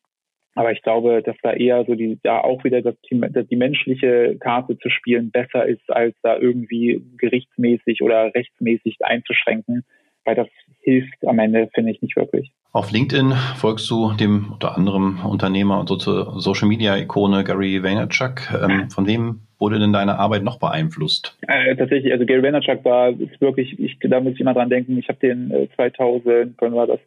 [0.56, 4.38] aber ich glaube, dass da eher so die, da auch wieder das, die, die menschliche
[4.40, 9.84] Karte zu spielen besser ist, als da irgendwie gerichtsmäßig oder rechtsmäßig einzuschränken,
[10.24, 10.48] weil das
[10.80, 12.52] hilft am Ende, finde ich, nicht wirklich.
[12.72, 18.52] Auf LinkedIn folgst du dem unter anderem Unternehmer und Social Media Ikone Gary Vaynerchuk.
[18.52, 21.36] Ähm, von wem wurde denn deine Arbeit noch beeinflusst?
[21.48, 24.98] Äh, tatsächlich, also Gary Vaynerchuk war ist wirklich, ich, da muss ich immer dran denken,
[24.98, 27.00] ich habe den äh, 2000, wann war das,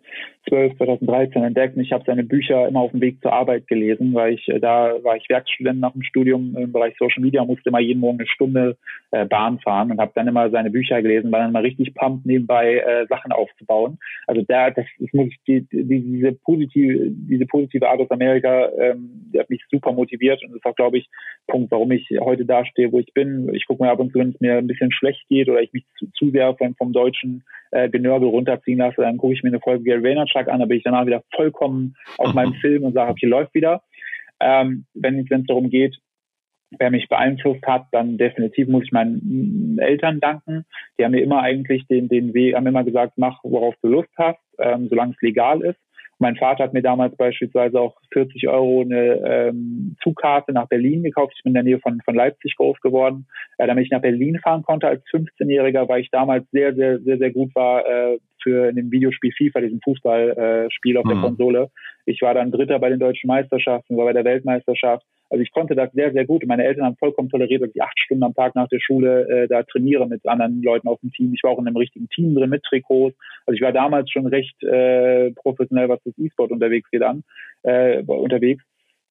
[0.47, 4.13] 12, 2013 entdeckt und ich habe seine Bücher immer auf dem Weg zur Arbeit gelesen,
[4.13, 7.69] weil ich, äh, da war ich Werkstudent nach dem Studium im Bereich Social Media, musste
[7.69, 8.77] immer jeden Morgen eine Stunde
[9.11, 12.25] äh, Bahn fahren und habe dann immer seine Bücher gelesen, war dann mal richtig pumped
[12.25, 13.99] nebenbei äh, Sachen aufzubauen.
[14.25, 18.69] Also da, das, das muss ich, die, die, diese positive, diese positive Art aus Amerika,
[18.79, 21.09] ähm, die hat mich super motiviert und das ist auch, glaube ich,
[21.47, 23.53] Punkt, warum ich heute heute dastehe, wo ich bin.
[23.53, 25.73] Ich gucke mir ab und zu, wenn es mir ein bisschen schlecht geht oder ich
[25.73, 29.49] mich zu, zu sehr vom, vom deutschen äh, Genörgel runterziehen lasse, dann gucke ich mir
[29.49, 32.93] eine Folge Gary Vaynerchuk an, da bin ich danach wieder vollkommen auf meinem Film und
[32.93, 33.81] sage, okay, läuft wieder.
[34.39, 35.97] Ähm, wenn es darum geht,
[36.77, 40.65] wer mich beeinflusst hat, dann definitiv muss ich meinen Eltern danken.
[40.97, 44.11] Die haben mir immer eigentlich den, den Weg, haben immer gesagt, mach, worauf du Lust
[44.17, 45.79] hast, ähm, solange es legal ist.
[46.21, 51.33] Mein Vater hat mir damals beispielsweise auch 40 Euro eine ähm, Zugkarte nach Berlin gekauft.
[51.37, 53.25] Ich bin in der Nähe von, von Leipzig groß geworden.
[53.57, 57.19] Äh, damit ich nach Berlin fahren konnte als 15-Jähriger, weil ich damals sehr, sehr, sehr,
[57.19, 61.09] sehr gut war äh, für in dem Videospiel FIFA, diesem Fußballspiel äh, auf mhm.
[61.09, 61.71] der Konsole.
[62.05, 65.05] Ich war dann Dritter bei den deutschen Meisterschaften, war bei der Weltmeisterschaft.
[65.29, 66.45] Also ich konnte das sehr, sehr gut.
[66.45, 69.47] Meine Eltern haben vollkommen toleriert, dass ich acht Stunden am Tag nach der Schule äh,
[69.47, 71.33] da trainiere mit anderen Leuten auf dem Team.
[71.33, 73.15] Ich war auch in einem richtigen Team drin mit Trikots.
[73.45, 77.23] Also ich war damals schon recht äh, professionell, was das E-Sport unterwegs geht an,
[77.63, 78.63] äh, unterwegs.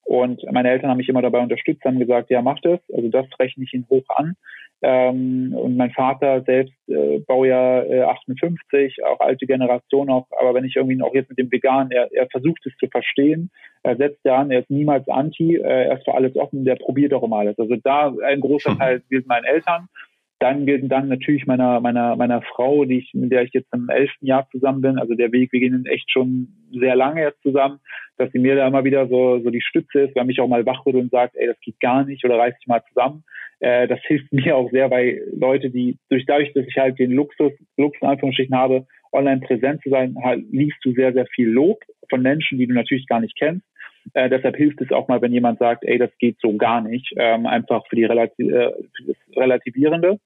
[0.09, 2.81] Und meine Eltern haben mich immer dabei unterstützt, haben gesagt, ja, mach das.
[2.90, 4.37] Also das rechne ich ihnen hoch an.
[4.81, 10.64] Ähm, und mein Vater selbst, äh, Baujahr äh, 58, auch alte Generation auch, aber wenn
[10.64, 13.51] ich irgendwie auch jetzt mit dem Vegan, er, er versucht es zu verstehen,
[13.83, 16.77] er setzt ja an, er ist niemals anti, äh, er ist für alles offen, der
[16.77, 17.59] probiert auch immer alles.
[17.59, 18.79] Also da ein großer mhm.
[18.79, 19.88] Teil gilt meinen Eltern.
[20.40, 23.88] Dann gilt dann natürlich meiner, meiner, meiner Frau, die ich, mit der ich jetzt im
[23.88, 24.98] elften Jahr zusammen bin.
[24.98, 27.81] Also der Weg, wir gehen echt schon sehr lange jetzt zusammen,
[28.18, 30.64] dass sie mir da immer wieder so, so die Stütze ist, weil mich auch mal
[30.64, 33.24] wachrüttelt und sagt, ey, das geht gar nicht oder reiß dich mal zusammen.
[33.61, 37.11] Äh, das hilft mir auch sehr, weil Leute, die durch dadurch, dass ich halt den
[37.11, 41.48] Luxus, Luxus in Anführungsstrichen habe, online präsent zu sein, halt, liest du sehr, sehr viel
[41.48, 43.66] Lob von Menschen, die du natürlich gar nicht kennst.
[44.14, 47.12] Äh, deshalb hilft es auch mal, wenn jemand sagt, ey, das geht so gar nicht,
[47.16, 50.18] ähm, einfach für die Relati äh, für das Relativierende.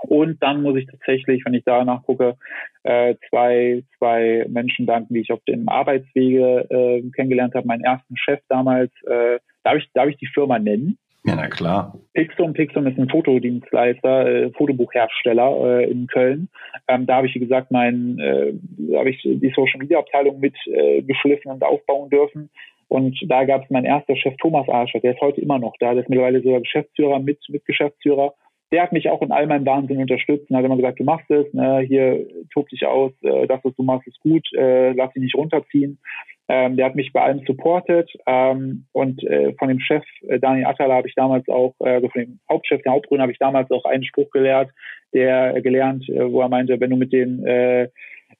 [0.00, 2.36] Und dann muss ich tatsächlich, wenn ich da nachgucke,
[2.82, 7.66] äh, zwei, zwei Menschen danken, die ich auf dem Arbeitswege äh, kennengelernt habe.
[7.66, 10.98] Meinen ersten Chef damals, äh, darf, ich, darf ich die Firma nennen?
[11.26, 11.98] Ja, na klar.
[12.12, 16.48] Pixum, Pixum ist ein Fotodienstleister, äh, Fotobuchhersteller äh, in Köln.
[16.86, 18.52] Ähm, da habe ich, wie gesagt, mein, äh,
[18.94, 22.50] habe ich die Social Media Abteilung mit äh, geschliffen und aufbauen dürfen.
[22.88, 25.94] Und da gab es mein erster Chef Thomas Arscher, der ist heute immer noch da,
[25.94, 28.34] der ist mittlerweile sogar Geschäftsführer, mit, mit Geschäftsführer.
[28.74, 31.30] Der hat mich auch in all meinem Wahnsinn unterstützt und hat immer gesagt, du machst
[31.30, 35.12] es, ne, hier tob dich aus, äh, das, was du machst, ist gut, äh, lass
[35.12, 36.00] dich nicht runterziehen.
[36.48, 40.66] Ähm, der hat mich bei allem supportet ähm, und äh, von dem Chef äh, Daniel
[40.66, 43.70] Attala habe ich damals auch, äh, also von dem Hauptchef der Hauptgründer habe ich damals
[43.70, 44.70] auch einen Spruch gelehrt,
[45.12, 47.44] der äh, gelernt, äh, wo er meinte, wenn du mit den,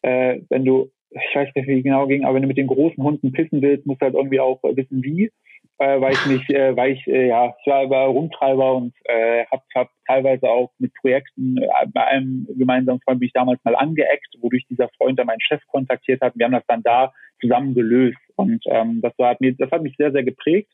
[0.03, 3.31] wenn du, ich weiß nicht, wie genau ging, aber wenn du mit den großen Hunden
[3.31, 5.31] pissen willst, musst du halt irgendwie auch wissen, wie.
[5.78, 9.88] Äh, weil ich mich, äh, weil ich, äh, ja, war Rumtreiber und äh, habe hab
[10.06, 14.64] teilweise auch mit Projekten, äh, bei einem gemeinsamen Freund bin ich damals mal angeeckt, wodurch
[14.70, 16.34] dieser Freund dann meinen Chef kontaktiert hat.
[16.37, 18.18] Wir haben das dann da zusammen gelöst.
[18.37, 20.70] Und ähm, das, war, hat mir, das hat mich sehr, sehr geprägt.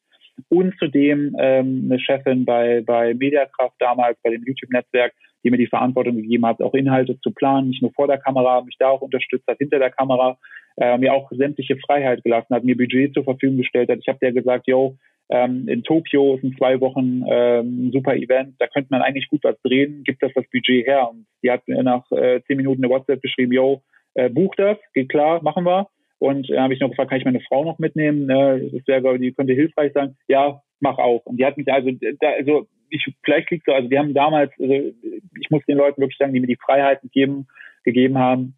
[0.49, 5.67] Und zudem ähm, eine Chefin bei, bei Mediakraft damals, bei dem YouTube-Netzwerk, die mir die
[5.67, 9.01] Verantwortung gegeben hat, auch Inhalte zu planen, nicht nur vor der Kamera, mich da auch
[9.01, 10.37] unterstützt hat, hinter der Kamera,
[10.81, 13.99] äh, mir auch sämtliche Freiheit gelassen hat, mir Budget zur Verfügung gestellt hat.
[14.01, 14.97] Ich habe der gesagt, yo,
[15.29, 19.29] ähm, in Tokio ist in zwei Wochen ähm, ein super Event, da könnte man eigentlich
[19.29, 21.09] gut was drehen, gibt das das Budget her?
[21.09, 23.83] Und die hat mir nach äh, zehn Minuten eine WhatsApp geschrieben, yo,
[24.15, 25.87] äh, buch das, geht klar, machen wir.
[26.19, 28.29] Und äh, habe ich noch gefragt, kann ich meine Frau noch mitnehmen?
[28.29, 30.17] Äh, das wäre, die könnte hilfreich sein.
[30.29, 31.25] Ja, mach auch.
[31.27, 34.51] Und die hat mich also, da, also ich, vielleicht liegt so, also wir haben damals,
[34.59, 37.47] also ich muss den Leuten wirklich sagen, die mir die Freiheiten geben,
[37.85, 38.57] gegeben haben,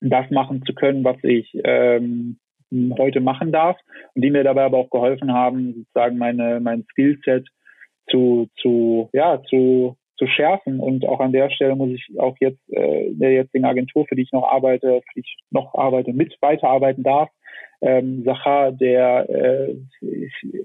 [0.00, 2.38] das machen zu können, was ich ähm,
[2.98, 3.78] heute machen darf
[4.14, 7.48] und die mir dabei aber auch geholfen haben, sozusagen meine, mein Skillset
[8.10, 10.80] zu, zu, ja, zu, zu schärfen.
[10.80, 14.22] Und auch an der Stelle muss ich auch jetzt äh, der jetzigen Agentur, für die
[14.22, 17.30] ich noch arbeite, für die ich noch arbeite, mit weiterarbeiten darf,
[17.80, 19.74] ähm, Sachar, der äh,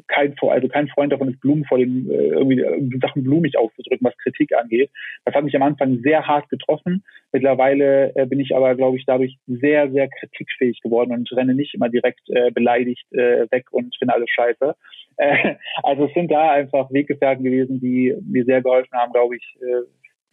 [0.07, 4.05] kein, also kein Freund davon ist, Blumen vor den äh, irgendwie äh, Sachen blumig auszudrücken,
[4.05, 4.89] was Kritik angeht.
[5.25, 7.03] Das hat mich am Anfang sehr hart getroffen.
[7.31, 11.75] Mittlerweile äh, bin ich aber, glaube ich, dadurch sehr, sehr kritikfähig geworden und renne nicht
[11.75, 14.75] immer direkt äh, beleidigt äh, weg und finde alles scheiße.
[15.17, 19.57] Äh, also es sind da einfach Weggefährten gewesen, die mir sehr geholfen haben, glaube ich,
[19.61, 19.83] äh,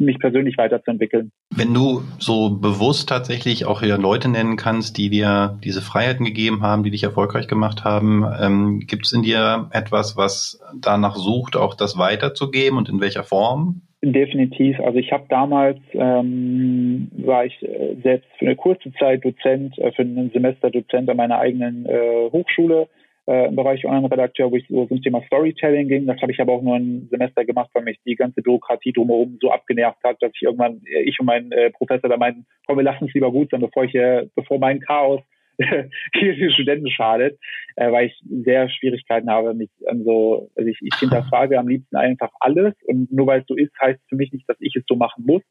[0.00, 1.30] mich persönlich weiterzuentwickeln.
[1.54, 6.62] Wenn du so bewusst tatsächlich auch hier Leute nennen kannst, die dir diese Freiheiten gegeben
[6.62, 11.56] haben, die dich erfolgreich gemacht haben, ähm, gibt es in dir etwas, was danach sucht,
[11.56, 13.82] auch das weiterzugeben und in welcher Form?
[14.02, 14.80] Definitiv.
[14.80, 19.92] Also ich habe damals ähm, war ich äh, selbst für eine kurze Zeit Dozent, äh,
[19.92, 22.88] für ein Semester Dozent an meiner eigenen äh, Hochschule
[23.26, 26.06] äh, im Bereich Online-Redakteur, wo ich so zum Thema Storytelling ging.
[26.06, 29.38] Das habe ich aber auch nur ein Semester gemacht, weil mich die ganze Bürokratie drumherum
[29.40, 32.78] so abgenervt hat, dass ich irgendwann, äh, ich und mein äh, Professor da meinten, komm,
[32.78, 35.20] wir lassen es lieber gut sein, bevor ich, äh, bevor mein Chaos
[35.58, 37.38] hier die Studenten schadet,
[37.76, 41.96] äh, weil ich sehr Schwierigkeiten habe, mich an so, also ich, ich hinterfrage am liebsten
[41.96, 44.84] einfach alles und nur weil es so ist, heißt für mich nicht, dass ich es
[44.88, 45.42] so machen muss,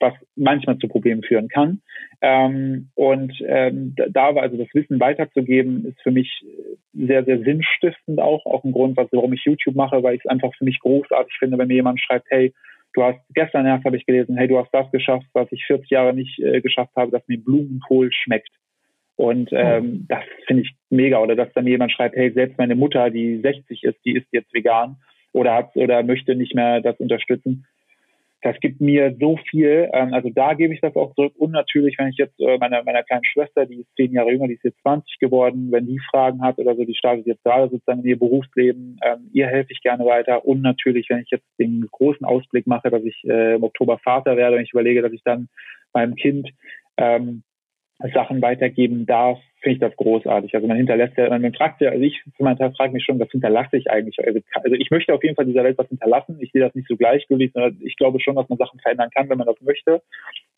[0.00, 1.80] was manchmal zu Problemen führen kann.
[2.20, 6.44] Ähm, und ähm, da war also das Wissen weiterzugeben, ist für mich
[6.92, 10.54] sehr, sehr sinnstiftend auch, auch ein Grund, warum ich YouTube mache, weil ich es einfach
[10.56, 12.52] für mich großartig finde, wenn mir jemand schreibt, hey,
[12.92, 15.90] du hast gestern erst habe ich gelesen, hey, du hast das geschafft, was ich 40
[15.90, 18.50] Jahre nicht äh, geschafft habe, dass mir Blumenkohl schmeckt.
[19.16, 21.18] Und ähm, das finde ich mega.
[21.18, 24.52] Oder dass dann jemand schreibt, hey, selbst meine Mutter, die 60 ist, die ist jetzt
[24.52, 24.96] vegan
[25.32, 27.66] oder hat oder möchte nicht mehr das unterstützen
[28.44, 29.88] das gibt mir so viel.
[29.94, 31.32] Ähm, also da gebe ich das auch zurück.
[31.38, 34.48] Und natürlich, wenn ich jetzt äh, meiner, meiner kleinen Schwester, die ist zehn Jahre jünger,
[34.48, 37.70] die ist jetzt 20 geworden, wenn die Fragen hat oder so, die startet jetzt gerade
[37.70, 40.44] sozusagen in ihr Berufsleben, ähm, ihr helfe ich gerne weiter.
[40.44, 44.36] Und natürlich, wenn ich jetzt den großen Ausblick mache, dass ich äh, im Oktober Vater
[44.36, 45.48] werde und ich überlege, dass ich dann
[45.94, 46.50] meinem Kind
[46.98, 47.44] ähm,
[48.12, 50.54] Sachen weitergeben darf, finde ich das großartig.
[50.54, 53.18] Also man hinterlässt ja, man fragt ja, also ich für meinen Teil frage mich schon,
[53.20, 54.18] was hinterlasse ich eigentlich?
[54.18, 56.36] Also, also ich möchte auf jeden Fall dieser Welt was hinterlassen.
[56.40, 59.28] Ich sehe das nicht so gleichgültig, sondern ich glaube schon, dass man Sachen verändern kann,
[59.30, 60.02] wenn man das möchte.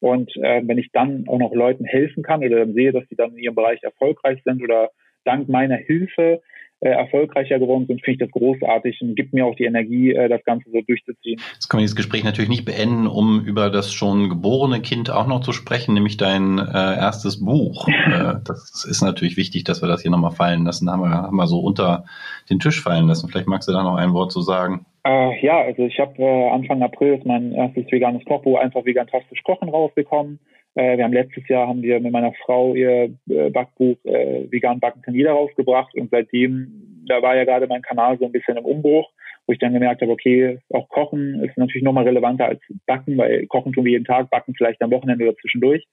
[0.01, 3.17] Und äh, wenn ich dann auch noch Leuten helfen kann oder dann sehe, dass sie
[3.17, 4.91] dann in ihrem Bereich erfolgreich sind oder
[5.27, 6.41] dank meiner Hilfe
[6.81, 10.29] äh, erfolgreicher geworden sind, finde ich das großartig und gibt mir auch die Energie, äh,
[10.29, 11.41] das Ganze so durchzuziehen.
[11.55, 15.27] Jetzt können wir dieses Gespräch natürlich nicht beenden, um über das schon geborene Kind auch
[15.27, 17.89] noch zu sprechen, nämlich dein äh, erstes Buch.
[18.07, 20.91] äh, das ist natürlich wichtig, dass wir das hier nochmal fallen lassen.
[20.91, 22.05] Haben wir, haben wir so unter
[22.51, 23.29] den Tisch fallen lassen.
[23.31, 24.85] Vielleicht magst du da noch ein Wort zu sagen.
[25.07, 29.43] Äh, ja, also ich habe äh, Anfang April ist mein erstes veganes Kochbuch einfach vegantastisch
[29.45, 30.41] kochen rausbekommen.
[30.77, 34.79] Äh, wir haben letztes Jahr haben wir mit meiner Frau ihr äh, Backbuch äh, Vegan
[34.79, 38.59] Backen kann jeder rausgebracht und seitdem, da war ja gerade mein Kanal so ein bisschen
[38.59, 39.11] im Umbruch,
[39.47, 43.47] wo ich dann gemerkt habe, okay, auch Kochen ist natürlich nochmal relevanter als Backen, weil
[43.47, 45.87] Kochen tun wir jeden Tag, Backen vielleicht am Wochenende oder zwischendurch.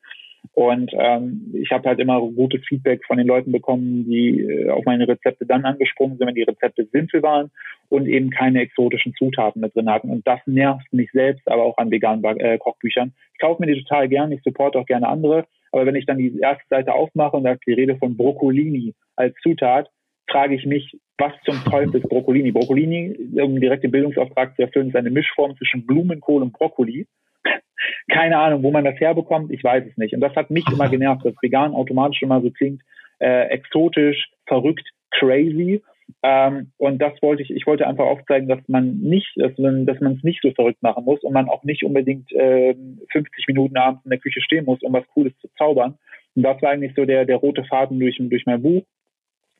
[0.53, 4.85] Und ähm, ich habe halt immer gutes Feedback von den Leuten bekommen, die äh, auf
[4.85, 7.49] meine Rezepte dann angesprungen sind, wenn die Rezepte simpel waren
[7.89, 10.09] und eben keine exotischen Zutaten mit drin hatten.
[10.09, 13.13] Und das nervt mich selbst, aber auch an veganen äh, Kochbüchern.
[13.33, 15.45] Ich kaufe mir die total gern, ich supporte auch gerne andere.
[15.71, 18.93] Aber wenn ich dann die erste Seite aufmache und da ist die Rede von Broccolini
[19.15, 19.89] als Zutat,
[20.29, 22.51] frage ich mich, was zum Teufel ist Broccolini?
[22.51, 27.07] Broccolini, um direkt den Bildungsauftrag zu erfüllen, ist eine Mischform zwischen Blumenkohl und Brokkoli.
[28.11, 30.13] Keine Ahnung, wo man das herbekommt, ich weiß es nicht.
[30.13, 32.81] Und das hat mich immer genervt, dass vegan automatisch immer so klingt,
[33.19, 35.81] äh, exotisch, verrückt, crazy.
[36.21, 39.99] Ähm, und das wollte ich, ich wollte einfach aufzeigen, dass man nicht, dass man, dass
[39.99, 42.75] man es nicht so verrückt machen muss und man auch nicht unbedingt äh,
[43.11, 45.97] 50 Minuten abends in der Küche stehen muss, um was Cooles zu zaubern.
[46.35, 48.83] Und das war eigentlich so der, der rote Faden durch, durch mein Buch.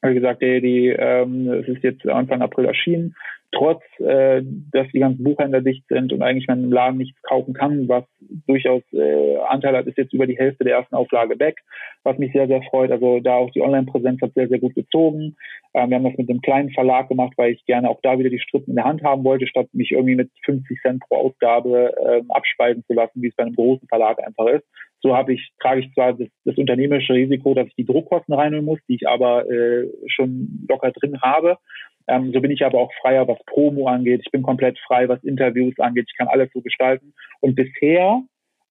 [0.02, 3.16] Wie gesagt, die, die, ähm, es ist jetzt Anfang April erschienen
[3.54, 4.42] trotz, äh,
[4.72, 8.04] dass die ganzen Buchhändler dicht sind und eigentlich man im Laden nichts kaufen kann, was
[8.48, 11.60] durchaus äh, Anteil hat, ist jetzt über die Hälfte der ersten Auflage weg,
[12.04, 12.92] was mich sehr, sehr freut.
[12.92, 15.36] Also da auch die Online-Präsenz hat sehr, sehr gut gezogen.
[15.74, 18.30] Ähm, wir haben das mit einem kleinen Verlag gemacht, weil ich gerne auch da wieder
[18.30, 21.94] die Strippen in der Hand haben wollte, statt mich irgendwie mit 50 Cent pro Ausgabe
[22.06, 24.66] ähm, abspeisen zu lassen, wie es bei einem großen Verlag einfach ist.
[25.04, 28.66] So habe ich, trage ich zwar das, das unternehmerische Risiko, dass ich die Druckkosten reinholen
[28.66, 31.58] muss, die ich aber äh, schon locker drin habe.
[32.08, 34.22] Ähm, so bin ich aber auch freier, was Promo angeht.
[34.24, 36.06] Ich bin komplett frei, was Interviews angeht.
[36.10, 37.14] Ich kann alles so gestalten.
[37.42, 38.24] Und bisher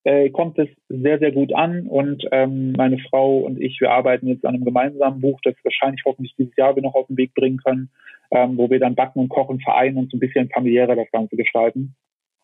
[0.04, 1.86] äh, kommt es sehr, sehr gut an.
[1.86, 6.02] Und ähm, meine Frau und ich, wir arbeiten jetzt an einem gemeinsamen Buch, das wahrscheinlich
[6.06, 7.90] hoffentlich dieses Jahr wir noch auf den Weg bringen können,
[8.30, 11.36] ähm, wo wir dann Backen und Kochen vereinen und so ein bisschen familiärer das Ganze
[11.36, 11.94] gestalten.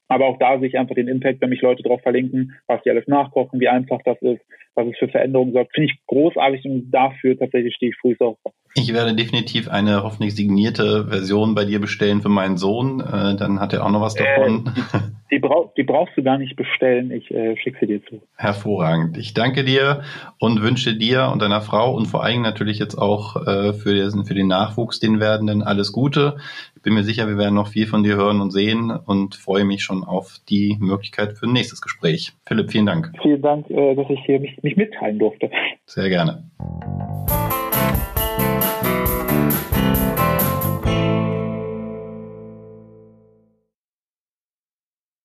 [0.09, 2.91] Aber auch da sehe ich einfach den Impact, wenn mich Leute drauf verlinken, was die
[2.91, 4.41] alles nachkochen, wie einfach das ist,
[4.75, 5.75] was es für Veränderungen sorgt.
[5.75, 8.39] Finde ich großartig und dafür tatsächlich stehe ich früh auf.
[8.81, 13.01] Ich werde definitiv eine hoffentlich signierte Version bei dir bestellen für meinen Sohn.
[13.01, 14.67] Äh, dann hat er auch noch was davon.
[14.67, 14.99] Äh,
[15.33, 17.11] die, die, brauch, die, brauchst du gar nicht bestellen.
[17.11, 18.23] Ich äh, schicke sie dir zu.
[18.37, 19.19] Hervorragend.
[19.19, 20.03] Ich danke dir
[20.39, 24.25] und wünsche dir und deiner Frau und vor allem natürlich jetzt auch äh, für, den,
[24.25, 26.37] für den Nachwuchs, den Werdenden, alles Gute.
[26.77, 29.65] Ich bin mir sicher, wir werden noch viel von dir hören und sehen und freue
[29.65, 32.33] mich schon auf die Möglichkeit für ein nächstes Gespräch.
[32.47, 33.11] Philipp, vielen Dank.
[33.23, 35.51] Vielen Dank, äh, dass ich hier mich, mich mitteilen durfte.
[35.85, 36.45] Sehr gerne.